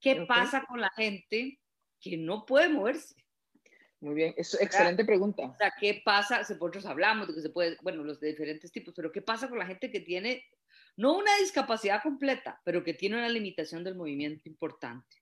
¿Qué 0.00 0.26
pasa 0.26 0.64
con 0.66 0.80
la 0.80 0.90
gente 0.90 1.60
que 2.00 2.16
no 2.16 2.44
puede 2.44 2.68
moverse? 2.68 3.14
Muy 4.04 4.16
bien, 4.16 4.34
es 4.36 4.52
excelente 4.60 5.02
pregunta. 5.02 5.46
O 5.46 5.56
sea, 5.56 5.72
¿qué 5.80 6.02
pasa? 6.04 6.40
Nosotros 6.40 6.84
hablamos 6.84 7.26
de 7.26 7.34
que 7.34 7.40
se 7.40 7.48
puede, 7.48 7.78
bueno, 7.80 8.04
los 8.04 8.20
de 8.20 8.28
diferentes 8.28 8.70
tipos, 8.70 8.92
pero 8.94 9.10
¿qué 9.10 9.22
pasa 9.22 9.48
con 9.48 9.58
la 9.58 9.64
gente 9.64 9.90
que 9.90 10.00
tiene, 10.00 10.44
no 10.98 11.16
una 11.16 11.34
discapacidad 11.38 12.02
completa, 12.02 12.60
pero 12.66 12.84
que 12.84 12.92
tiene 12.92 13.16
una 13.16 13.30
limitación 13.30 13.82
del 13.82 13.94
movimiento 13.94 14.46
importante? 14.46 15.16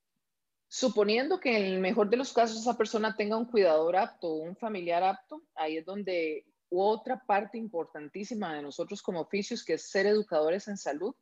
Suponiendo 0.67 1.39
que 1.39 1.57
en 1.57 1.75
el 1.75 1.79
mejor 1.79 2.11
de 2.11 2.17
los 2.17 2.33
casos 2.33 2.59
esa 2.59 2.77
persona 2.77 3.15
tenga 3.17 3.37
un 3.37 3.45
cuidador 3.45 3.95
apto 3.95 4.35
un 4.35 4.57
familiar 4.57 5.05
apto, 5.05 5.45
ahí 5.55 5.77
es 5.77 5.85
donde 5.85 6.45
otra 6.69 7.23
parte 7.25 7.59
importantísima 7.59 8.53
de 8.53 8.63
nosotros 8.63 9.01
como 9.01 9.21
oficios, 9.21 9.65
que 9.65 9.75
es 9.75 9.89
ser 9.89 10.07
educadores 10.07 10.67
en 10.67 10.77
salud, 10.77 11.15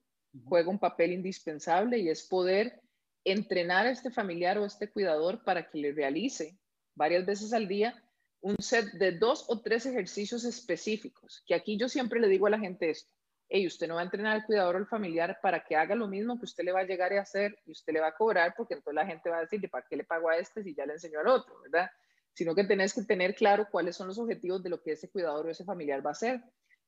juega 0.46 0.70
un 0.70 0.78
papel 0.78 1.12
indispensable 1.12 1.98
y 1.98 2.08
es 2.08 2.26
poder 2.26 2.80
entrenar 3.22 3.84
a 3.84 3.90
este 3.90 4.10
familiar 4.10 4.56
o 4.56 4.64
este 4.64 4.90
cuidador 4.90 5.44
para 5.44 5.68
que 5.68 5.76
le 5.76 5.92
realice 5.92 6.58
varias 7.00 7.24
veces 7.24 7.54
al 7.54 7.66
día 7.66 7.94
un 8.42 8.56
set 8.58 8.92
de 8.92 9.12
dos 9.12 9.46
o 9.48 9.60
tres 9.60 9.86
ejercicios 9.86 10.44
específicos, 10.44 11.42
que 11.46 11.54
aquí 11.54 11.78
yo 11.78 11.88
siempre 11.88 12.20
le 12.20 12.28
digo 12.28 12.46
a 12.46 12.50
la 12.50 12.58
gente 12.58 12.90
esto, 12.90 13.10
hey, 13.48 13.66
usted 13.66 13.88
no 13.88 13.94
va 13.94 14.02
a 14.02 14.04
entrenar 14.04 14.36
al 14.36 14.44
cuidador 14.44 14.74
o 14.74 14.78
al 14.78 14.86
familiar 14.86 15.38
para 15.40 15.64
que 15.64 15.76
haga 15.76 15.94
lo 15.94 16.08
mismo 16.08 16.38
que 16.38 16.44
usted 16.44 16.62
le 16.62 16.72
va 16.72 16.80
a 16.80 16.84
llegar 16.84 17.12
a 17.14 17.22
hacer 17.22 17.58
y 17.64 17.72
usted 17.72 17.94
le 17.94 18.00
va 18.00 18.08
a 18.08 18.14
cobrar, 18.14 18.52
porque 18.54 18.74
entonces 18.74 18.94
la 18.94 19.06
gente 19.06 19.30
va 19.30 19.38
a 19.38 19.40
decir, 19.40 19.66
¿para 19.70 19.86
qué 19.88 19.96
le 19.96 20.04
pago 20.04 20.28
a 20.28 20.36
este 20.36 20.62
si 20.62 20.74
ya 20.74 20.84
le 20.84 20.92
enseñó 20.92 21.20
al 21.20 21.28
otro, 21.28 21.58
verdad? 21.62 21.90
Sino 22.34 22.54
que 22.54 22.64
tenés 22.64 22.92
que 22.92 23.02
tener 23.02 23.34
claro 23.34 23.66
cuáles 23.70 23.96
son 23.96 24.06
los 24.06 24.18
objetivos 24.18 24.62
de 24.62 24.68
lo 24.68 24.82
que 24.82 24.92
ese 24.92 25.08
cuidador 25.08 25.46
o 25.46 25.50
ese 25.50 25.64
familiar 25.64 26.04
va 26.04 26.10
a 26.10 26.12
hacer. 26.12 26.42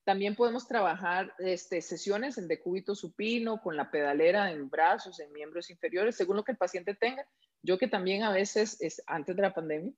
También 0.05 0.37
podemos 0.37 0.69
trabajar 0.69 1.33
este, 1.39 1.81
sesiones 1.81 2.37
en 2.37 2.49
decúbito 2.49 2.95
supino, 2.95 3.63
con 3.63 3.77
la 3.77 3.91
pedalera 3.91 4.51
en 4.51 4.69
brazos, 4.69 5.21
en 5.21 5.33
miembros 5.33 5.71
inferiores, 5.71 6.17
según 6.17 6.37
lo 6.37 6.45
que 6.45 6.53
el 6.53 6.59
paciente 6.59 6.95
tenga. 6.95 7.27
Yo 7.63 7.79
que 7.79 7.89
también 7.89 8.25
a 8.25 8.33
veces, 8.33 8.81
es, 8.81 9.03
antes 9.07 9.37
de 9.37 9.43
la 9.43 9.55
pandemia, 9.55 9.93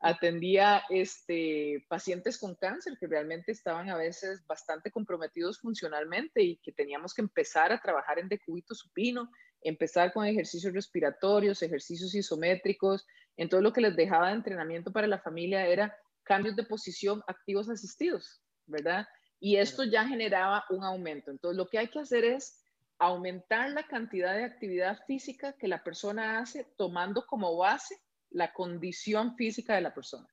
atendía 0.00 0.82
este, 0.90 1.84
pacientes 1.88 2.38
con 2.38 2.54
cáncer 2.54 2.96
que 2.98 3.08
realmente 3.08 3.50
estaban 3.50 3.90
a 3.90 3.96
veces 3.96 4.46
bastante 4.46 4.92
comprometidos 4.92 5.58
funcionalmente 5.60 6.42
y 6.42 6.56
que 6.58 6.72
teníamos 6.72 7.14
que 7.14 7.22
empezar 7.22 7.72
a 7.72 7.80
trabajar 7.80 8.18
en 8.18 8.28
decúbito 8.28 8.74
supino, 8.74 9.28
empezar 9.60 10.12
con 10.12 10.24
ejercicios 10.24 10.72
respiratorios, 10.72 11.62
ejercicios 11.62 12.14
isométricos. 12.14 13.06
En 13.36 13.48
todo 13.48 13.60
lo 13.60 13.72
que 13.72 13.80
les 13.80 13.96
dejaba 13.96 14.28
de 14.28 14.34
entrenamiento 14.34 14.92
para 14.92 15.08
la 15.08 15.18
familia 15.18 15.66
era 15.66 15.96
cambios 16.22 16.54
de 16.54 16.64
posición 16.64 17.22
activos 17.26 17.68
asistidos, 17.68 18.40
¿verdad? 18.66 19.06
Y 19.40 19.56
esto 19.56 19.82
ya 19.82 20.06
generaba 20.06 20.64
un 20.70 20.84
aumento. 20.84 21.30
Entonces, 21.30 21.56
lo 21.56 21.66
que 21.66 21.78
hay 21.78 21.88
que 21.88 22.00
hacer 22.00 22.24
es 22.24 22.62
aumentar 22.98 23.70
la 23.70 23.86
cantidad 23.86 24.34
de 24.34 24.44
actividad 24.44 24.98
física 25.06 25.54
que 25.54 25.68
la 25.68 25.82
persona 25.82 26.38
hace 26.38 26.64
tomando 26.76 27.24
como 27.26 27.56
base 27.56 27.96
la 28.30 28.52
condición 28.52 29.36
física 29.36 29.74
de 29.74 29.80
la 29.80 29.94
persona. 29.94 30.28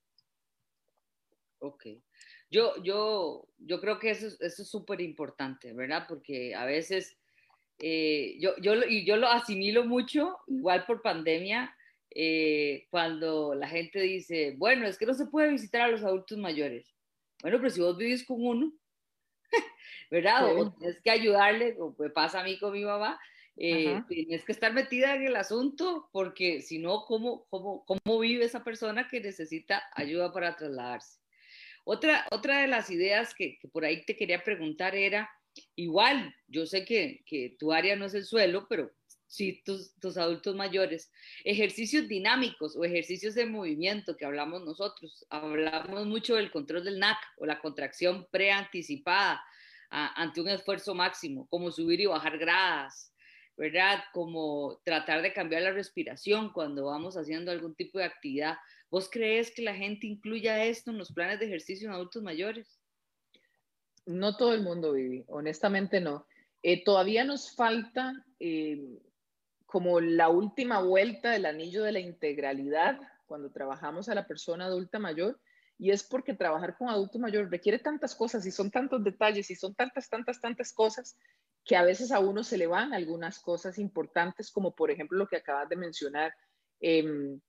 Ok. 1.59 1.87
Yo, 2.49 2.81
yo, 2.83 3.47
yo 3.57 3.81
creo 3.81 3.99
que 3.99 4.11
eso, 4.11 4.27
eso 4.27 4.61
es 4.61 4.69
súper 4.69 5.01
importante, 5.01 5.73
¿verdad? 5.73 6.05
Porque 6.07 6.53
a 6.53 6.65
veces 6.65 7.17
eh, 7.79 8.37
yo, 8.39 8.55
yo, 8.57 8.73
y 8.87 9.05
yo 9.05 9.17
lo 9.17 9.27
asimilo 9.27 9.85
mucho, 9.85 10.37
igual 10.47 10.85
por 10.85 11.01
pandemia, 11.01 11.75
eh, 12.11 12.87
cuando 12.89 13.55
la 13.55 13.67
gente 13.67 13.99
dice, 13.99 14.55
bueno, 14.57 14.87
es 14.87 14.97
que 14.97 15.05
no 15.05 15.13
se 15.13 15.25
puede 15.25 15.49
visitar 15.49 15.81
a 15.81 15.87
los 15.89 16.03
adultos 16.03 16.37
mayores. 16.37 16.95
Bueno, 17.41 17.57
pero 17.57 17.69
si 17.69 17.81
vos 17.81 17.97
vivís 17.97 18.25
con 18.25 18.45
uno, 18.45 18.73
¿verdad? 20.11 20.55
O 20.55 20.71
tienes 20.73 21.01
que 21.01 21.11
ayudarle, 21.11 21.75
como 21.75 21.95
me 21.99 22.09
pasa 22.09 22.39
a 22.39 22.43
mí 22.43 22.57
con 22.57 22.71
mi 22.71 22.85
mamá, 22.85 23.19
eh, 23.57 24.03
tienes 24.09 24.43
que 24.43 24.51
estar 24.51 24.73
metida 24.73 25.15
en 25.15 25.23
el 25.23 25.35
asunto 25.35 26.09
porque 26.11 26.61
si 26.61 26.79
no, 26.79 27.05
¿cómo, 27.05 27.45
cómo, 27.49 27.85
¿cómo 27.85 28.19
vive 28.19 28.43
esa 28.43 28.63
persona 28.63 29.07
que 29.07 29.21
necesita 29.21 29.83
ayuda 29.93 30.33
para 30.33 30.55
trasladarse? 30.55 31.19
Otra, 31.85 32.25
otra 32.31 32.61
de 32.61 32.67
las 32.67 32.89
ideas 32.89 33.33
que, 33.33 33.59
por 33.71 33.85
ahí 33.85 34.03
te 34.05 34.15
quería 34.15 34.43
preguntar 34.43 34.95
era, 34.95 35.29
igual, 35.75 36.35
yo 36.47 36.65
sé 36.65 36.83
que, 36.83 37.23
que 37.25 37.55
tu 37.59 37.71
área 37.71 37.95
no 37.95 38.05
es 38.05 38.13
el 38.15 38.25
suelo, 38.25 38.65
pero 38.67 38.91
sí 39.27 39.61
tus, 39.63 39.93
tus, 39.99 40.17
adultos 40.17 40.55
mayores, 40.55 41.11
ejercicios 41.43 42.07
dinámicos 42.07 42.75
o 42.75 42.83
ejercicios 42.83 43.35
de 43.35 43.45
movimiento 43.45 44.17
que 44.17 44.25
hablamos 44.25 44.63
nosotros. 44.63 45.25
Hablamos 45.29 46.07
mucho 46.07 46.35
del 46.35 46.51
control 46.51 46.83
del 46.83 46.99
NAC 46.99 47.17
o 47.37 47.45
la 47.45 47.59
contracción 47.59 48.27
preanticipada 48.31 49.41
ante 49.89 50.41
un 50.41 50.49
esfuerzo 50.49 50.93
máximo, 50.93 51.47
como 51.47 51.71
subir 51.71 52.01
y 52.01 52.05
bajar 52.05 52.37
gradas, 52.37 53.13
¿verdad? 53.57 53.99
Como 54.13 54.79
tratar 54.83 55.21
de 55.21 55.33
cambiar 55.33 55.61
la 55.61 55.71
respiración 55.71 56.51
cuando 56.51 56.85
vamos 56.85 57.15
haciendo 57.15 57.51
algún 57.51 57.75
tipo 57.75 57.99
de 57.99 58.05
actividad. 58.05 58.55
¿Vos 58.89 59.09
crees 59.09 59.51
que 59.53 59.61
la 59.61 59.75
gente 59.75 60.07
incluya 60.07 60.63
esto 60.65 60.91
en 60.91 60.97
los 60.97 61.13
planes 61.13 61.39
de 61.39 61.45
ejercicio 61.45 61.87
en 61.87 61.93
adultos 61.93 62.21
mayores? 62.21 62.79
No 64.05 64.37
todo 64.37 64.53
el 64.53 64.61
mundo, 64.61 64.93
Vivi, 64.93 65.23
honestamente 65.27 65.99
no. 65.99 66.27
Eh, 66.61 66.83
todavía 66.83 67.23
nos 67.23 67.55
falta 67.55 68.25
eh, 68.39 68.99
como 69.65 69.99
la 69.99 70.29
última 70.29 70.81
vuelta 70.81 71.31
del 71.31 71.45
anillo 71.45 71.83
de 71.83 71.91
la 71.91 71.99
integralidad 71.99 72.99
cuando 73.25 73.51
trabajamos 73.51 74.09
a 74.09 74.15
la 74.15 74.27
persona 74.27 74.65
adulta 74.65 74.99
mayor. 74.99 75.39
Y 75.77 75.91
es 75.91 76.03
porque 76.03 76.33
trabajar 76.33 76.77
con 76.77 76.89
adulto 76.89 77.19
mayor 77.19 77.51
requiere 77.51 77.79
tantas 77.79 78.15
cosas 78.15 78.45
y 78.45 78.51
son 78.51 78.71
tantos 78.71 79.03
detalles 79.03 79.51
y 79.51 79.55
son 79.55 79.75
tantas, 79.75 80.09
tantas, 80.09 80.39
tantas 80.39 80.71
cosas 80.71 81.17
que 81.65 81.75
a 81.75 81.83
veces 81.83 82.11
a 82.11 82.19
uno 82.19 82.43
se 82.43 82.57
le 82.57 82.67
van 82.67 82.93
algunas 82.93 83.39
cosas 83.39 83.79
importantes, 83.79 84.51
como 84.51 84.75
por 84.75 84.91
ejemplo 84.91 85.17
lo 85.17 85.27
que 85.27 85.37
acabas 85.37 85.67
de 85.67 85.75
mencionar. 85.75 86.33
Em, 86.79 87.41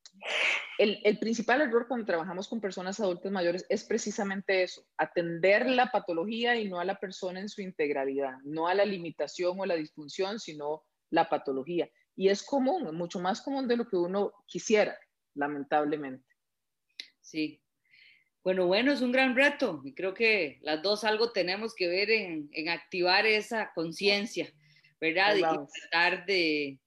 el, 0.79 1.19
principal 1.19 1.61
error 1.61 1.87
cuando 1.87 2.07
trabajamos 2.07 2.49
con 2.49 2.61
personas 2.61 2.99
adultas 3.01 3.31
mayores 3.31 3.67
es 3.69 3.85
precisamente 3.85 4.63
eso, 4.63 4.87
atender 4.97 5.69
la 5.69 5.91
patología 5.91 6.57
y 6.57 6.69
no 6.69 6.81
a 6.81 6.85
la 6.85 6.99
persona 6.99 7.41
en 7.41 7.49
su 7.51 7.61
integralidad, 7.61 8.39
no 8.45 8.69
a 8.69 8.75
la 8.75 8.87
limitación 8.87 9.61
o 9.61 9.67
la 9.67 9.75
disfunción, 9.75 10.41
sino 10.41 10.83
la 11.11 11.29
patología. 11.29 11.89
Y 12.15 12.31
es 12.31 12.43
común, 12.43 12.97
mucho 12.97 13.21
más 13.21 13.43
común 13.43 13.69
de 13.69 13.77
lo 13.77 13.87
que 13.87 13.97
uno 13.97 14.33
quisiera, 14.47 14.97
lamentablemente. 15.35 16.27
Sí, 17.21 17.61
bueno, 18.47 18.69
bueno, 18.69 18.93
es 18.93 19.01
un 19.01 19.11
gran 19.11 19.35
reto 19.35 19.81
y 19.83 19.93
creo 19.93 20.15
que 20.15 20.61
las 20.63 20.81
dos 20.81 21.03
algo 21.03 21.33
tenemos 21.33 21.75
que 21.75 21.89
ver 21.89 22.13
en, 22.13 22.69
activar 22.69 23.27
esa 23.27 23.73
conciencia, 23.75 24.55
¿verdad? 25.01 25.35
Y 25.35 25.41
tratar 25.41 26.25
de, 26.27 26.79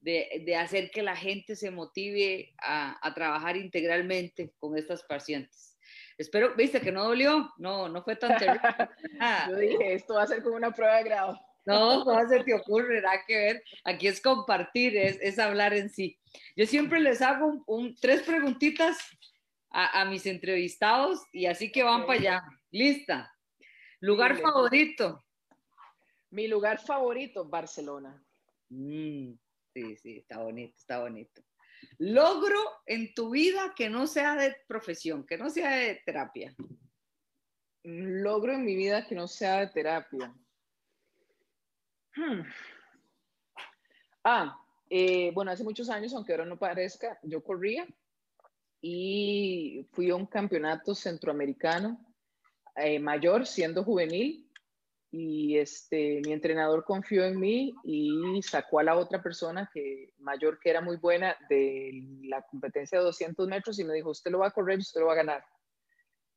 de, 0.00 0.54
hacer 0.54 0.92
que 0.92 1.02
la 1.02 1.16
gente 1.16 1.56
se 1.56 1.72
motive 1.72 2.54
a, 2.62 3.12
trabajar 3.16 3.56
integralmente 3.56 4.52
con 4.60 4.78
estas 4.78 5.02
pacientes. 5.02 5.76
Espero, 6.18 6.54
viste 6.54 6.80
que 6.80 6.92
no 6.92 7.02
dolió, 7.02 7.52
no, 7.58 7.88
no 7.88 8.04
fue 8.04 8.14
tan 8.14 8.38
terrible. 8.38 8.60
Yo 9.50 9.56
dije, 9.56 9.94
esto 9.94 10.14
va 10.14 10.22
a 10.22 10.28
ser 10.28 10.40
como 10.40 10.54
una 10.54 10.70
prueba 10.70 10.98
de 10.98 11.02
grado. 11.02 11.36
No, 11.66 12.04
no 12.04 12.28
se 12.28 12.44
te 12.44 12.54
ocurre, 12.54 13.02
nada 13.02 13.24
que 13.26 13.36
ver. 13.36 13.64
Aquí 13.82 14.06
es 14.06 14.20
compartir, 14.20 14.96
es, 14.96 15.18
es 15.20 15.40
hablar 15.40 15.74
en 15.74 15.90
sí. 15.90 16.16
Yo 16.54 16.64
siempre 16.64 17.00
les 17.00 17.20
hago 17.22 17.64
un, 17.66 17.96
tres 17.96 18.22
preguntitas 18.22 18.96
a, 19.70 20.04
mis 20.06 20.26
entrevistados 20.26 21.22
y 21.32 21.46
así 21.46 21.70
que 21.70 21.82
van 21.82 22.06
para 22.06 22.18
allá. 22.18 22.44
Lista. 22.70 23.32
Lugar 24.00 24.38
favorito. 24.38 25.24
Mi 26.30 26.46
lugar 26.46 26.80
favorito, 26.80 27.48
Barcelona. 27.48 28.22
Mm, 28.68 29.32
sí, 29.72 29.96
sí, 29.96 30.18
está 30.18 30.42
bonito, 30.42 30.76
está 30.76 31.00
bonito. 31.00 31.42
Logro 31.98 32.58
en 32.86 33.14
tu 33.14 33.30
vida 33.30 33.72
que 33.76 33.88
no 33.88 34.06
sea 34.06 34.36
de 34.36 34.56
profesión, 34.66 35.24
que 35.24 35.38
no 35.38 35.48
sea 35.48 35.76
de 35.76 36.02
terapia. 36.04 36.54
Logro 37.84 38.52
en 38.52 38.64
mi 38.64 38.76
vida 38.76 39.06
que 39.06 39.14
no 39.14 39.26
sea 39.26 39.60
de 39.60 39.68
terapia. 39.68 40.34
Hmm. 42.14 42.42
Ah, 44.24 44.60
eh, 44.90 45.30
bueno, 45.32 45.50
hace 45.50 45.64
muchos 45.64 45.88
años, 45.88 46.12
aunque 46.12 46.32
ahora 46.32 46.44
no 46.44 46.58
parezca, 46.58 47.18
yo 47.22 47.42
corría 47.42 47.86
y 48.80 49.86
fui 49.92 50.10
a 50.10 50.16
un 50.16 50.26
campeonato 50.26 50.94
centroamericano 50.94 51.98
eh, 52.76 52.98
mayor 52.98 53.46
siendo 53.46 53.82
juvenil 53.84 54.48
y 55.10 55.56
este, 55.56 56.20
mi 56.24 56.32
entrenador 56.32 56.84
confió 56.84 57.24
en 57.24 57.40
mí 57.40 57.74
y 57.82 58.42
sacó 58.42 58.78
a 58.78 58.82
la 58.82 58.96
otra 58.96 59.22
persona 59.22 59.70
que 59.72 60.12
mayor 60.18 60.58
que 60.60 60.70
era 60.70 60.82
muy 60.82 60.96
buena 60.96 61.34
de 61.48 62.04
la 62.24 62.42
competencia 62.42 62.98
de 62.98 63.04
200 63.04 63.48
metros 63.48 63.78
y 63.78 63.84
me 63.84 63.94
dijo, 63.94 64.10
usted 64.10 64.30
lo 64.30 64.40
va 64.40 64.48
a 64.48 64.52
correr, 64.52 64.78
usted 64.78 65.00
lo 65.00 65.06
va 65.06 65.14
a 65.14 65.16
ganar. 65.16 65.44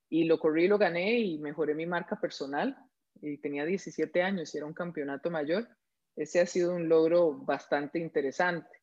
Y 0.09 0.23
lo 0.23 0.39
corrí, 0.39 0.67
lo 0.67 0.77
gané 0.77 1.19
y 1.19 1.37
mejoré 1.37 1.75
mi 1.75 1.85
marca 1.85 2.19
personal. 2.19 2.77
Y 3.21 3.37
tenía 3.37 3.65
17 3.65 4.23
años 4.23 4.53
y 4.53 4.57
era 4.57 4.65
un 4.65 4.73
campeonato 4.73 5.29
mayor. 5.29 5.67
Ese 6.15 6.39
ha 6.39 6.45
sido 6.45 6.73
un 6.73 6.87
logro 6.87 7.33
bastante 7.33 7.99
interesante. 7.99 8.80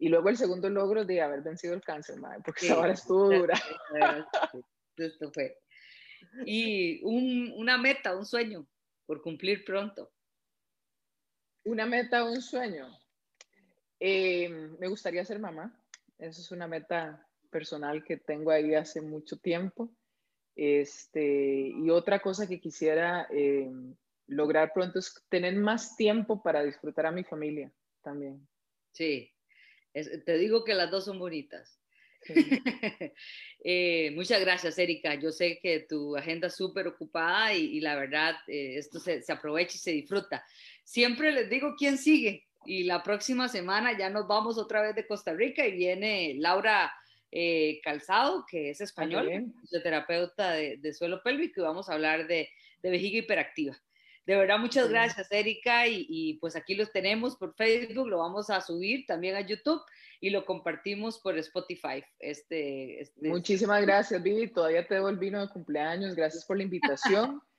Y 0.00 0.08
luego 0.08 0.30
el 0.30 0.38
segundo 0.38 0.70
logro 0.70 1.04
de 1.04 1.20
haber 1.20 1.42
vencido 1.42 1.74
el 1.74 1.82
cáncer, 1.82 2.18
madre, 2.18 2.40
porque 2.42 2.70
ahora 2.70 2.94
estuvo 2.94 3.28
dura. 3.28 3.54
Esto 4.96 5.30
fue. 5.30 5.58
Y 6.46 7.04
un, 7.04 7.52
una 7.56 7.76
meta, 7.76 8.16
un 8.16 8.24
sueño 8.24 8.66
por 9.04 9.20
cumplir 9.20 9.62
pronto. 9.62 10.10
Una 11.64 11.84
meta, 11.84 12.24
un 12.24 12.40
sueño. 12.40 12.88
Eh, 14.00 14.48
me 14.78 14.88
gustaría 14.88 15.24
ser 15.24 15.38
mamá. 15.38 15.78
Eso 16.18 16.40
es 16.40 16.50
una 16.50 16.66
meta 16.66 17.28
personal 17.50 18.02
que 18.02 18.16
tengo 18.16 18.50
ahí 18.50 18.74
hace 18.74 19.02
mucho 19.02 19.36
tiempo. 19.36 19.94
Este, 20.56 21.74
y 21.76 21.90
otra 21.90 22.20
cosa 22.20 22.46
que 22.46 22.58
quisiera 22.58 23.26
eh, 23.30 23.70
lograr 24.28 24.72
pronto 24.72 24.98
es 24.98 25.14
tener 25.28 25.56
más 25.56 25.94
tiempo 25.96 26.42
para 26.42 26.62
disfrutar 26.62 27.04
a 27.04 27.12
mi 27.12 27.22
familia 27.22 27.70
también. 28.02 28.48
Sí, 28.92 29.30
te 29.92 30.38
digo 30.38 30.64
que 30.64 30.74
las 30.74 30.90
dos 30.90 31.04
son 31.04 31.18
bonitas. 31.18 31.80
Eh, 33.62 34.10
muchas 34.12 34.40
gracias, 34.40 34.78
Erika. 34.78 35.16
Yo 35.16 35.32
sé 35.32 35.58
que 35.62 35.80
tu 35.80 36.16
agenda 36.16 36.46
es 36.46 36.56
súper 36.56 36.88
ocupada 36.88 37.52
y, 37.52 37.78
la 37.80 37.94
verdad, 37.94 38.34
eh, 38.46 38.78
esto 38.78 38.98
se, 38.98 39.22
aprovecha 39.28 39.74
y 39.74 39.78
se 39.78 39.90
disfruta. 39.90 40.42
Siempre 40.82 41.30
les 41.30 41.50
digo 41.50 41.74
quién 41.76 41.98
sigue 41.98 42.46
y 42.64 42.84
la 42.84 43.02
próxima 43.02 43.48
semana 43.48 43.98
ya 43.98 44.08
nos 44.08 44.26
vamos 44.26 44.56
otra 44.56 44.80
vez 44.80 44.94
de 44.94 45.06
Costa 45.06 45.34
Rica 45.34 45.66
y 45.66 45.72
viene 45.72 46.36
Laura 46.38 46.90
eh, 47.30 47.82
Calzado, 47.84 48.46
que 48.50 48.70
es 48.70 48.80
español, 48.80 49.52
fisioterapeuta 49.60 50.52
de, 50.52 50.78
de, 50.78 50.94
suelo 50.94 51.22
pélvico, 51.22 51.60
y 51.60 51.64
vamos 51.64 51.90
a 51.90 51.92
hablar 51.92 52.26
de, 52.26 52.48
de 52.82 52.90
vejiga 52.90 53.18
hiperactiva. 53.18 53.78
De 54.26 54.36
verdad, 54.36 54.58
muchas 54.58 54.88
gracias, 54.88 55.30
Erika, 55.32 55.86
y, 55.86 56.06
y, 56.08 56.34
pues 56.34 56.54
aquí 56.54 56.74
los 56.74 56.92
tenemos 56.92 57.36
por 57.36 57.54
Facebook, 57.54 58.08
lo 58.08 58.18
vamos 58.18 58.50
a 58.50 58.60
subir 58.60 59.06
también 59.06 59.34
a 59.34 59.40
YouTube 59.40 59.80
y 60.20 60.30
lo 60.30 60.44
compartimos 60.44 61.18
por 61.18 61.36
Spotify. 61.38 62.04
Este, 62.18 63.00
este 63.00 63.28
Muchísimas 63.28 63.82
gracias, 63.82 64.22
Vivi, 64.22 64.48
todavía 64.48 64.86
te 64.86 64.94
debo 64.94 65.08
el 65.08 65.18
vino 65.18 65.40
de 65.40 65.52
cumpleaños, 65.52 66.14
gracias 66.14 66.44
por 66.44 66.58
la 66.58 66.62
invitación. 66.62 67.40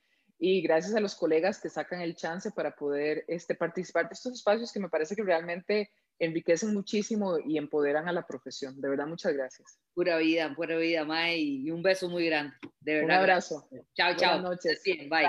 y 0.44 0.60
gracias 0.60 0.96
a 0.96 1.00
los 1.00 1.14
colegas 1.14 1.60
que 1.60 1.68
sacan 1.68 2.00
el 2.00 2.16
chance 2.16 2.50
para 2.50 2.74
poder 2.74 3.24
este, 3.28 3.54
participar 3.54 4.08
de 4.08 4.14
estos 4.14 4.32
espacios 4.32 4.72
que 4.72 4.80
me 4.80 4.88
parece 4.88 5.14
que 5.14 5.22
realmente 5.22 5.92
enriquecen 6.18 6.74
muchísimo 6.74 7.38
y 7.38 7.58
empoderan 7.58 8.08
a 8.08 8.12
la 8.12 8.26
profesión. 8.26 8.80
De 8.80 8.88
verdad, 8.88 9.06
muchas 9.06 9.34
gracias. 9.34 9.78
Pura 9.94 10.16
vida, 10.16 10.52
pura 10.56 10.76
vida, 10.76 11.04
May, 11.04 11.64
y 11.64 11.70
un 11.70 11.80
beso 11.80 12.08
muy 12.08 12.26
grande. 12.26 12.56
De 12.80 12.94
verdad. 12.94 13.06
Un 13.06 13.20
abrazo. 13.20 13.68
Chao, 13.94 14.16
chao. 14.16 14.40
Buenas 14.40 14.50
noches. 14.50 14.82
Bien, 14.84 15.08
bye. 15.08 15.28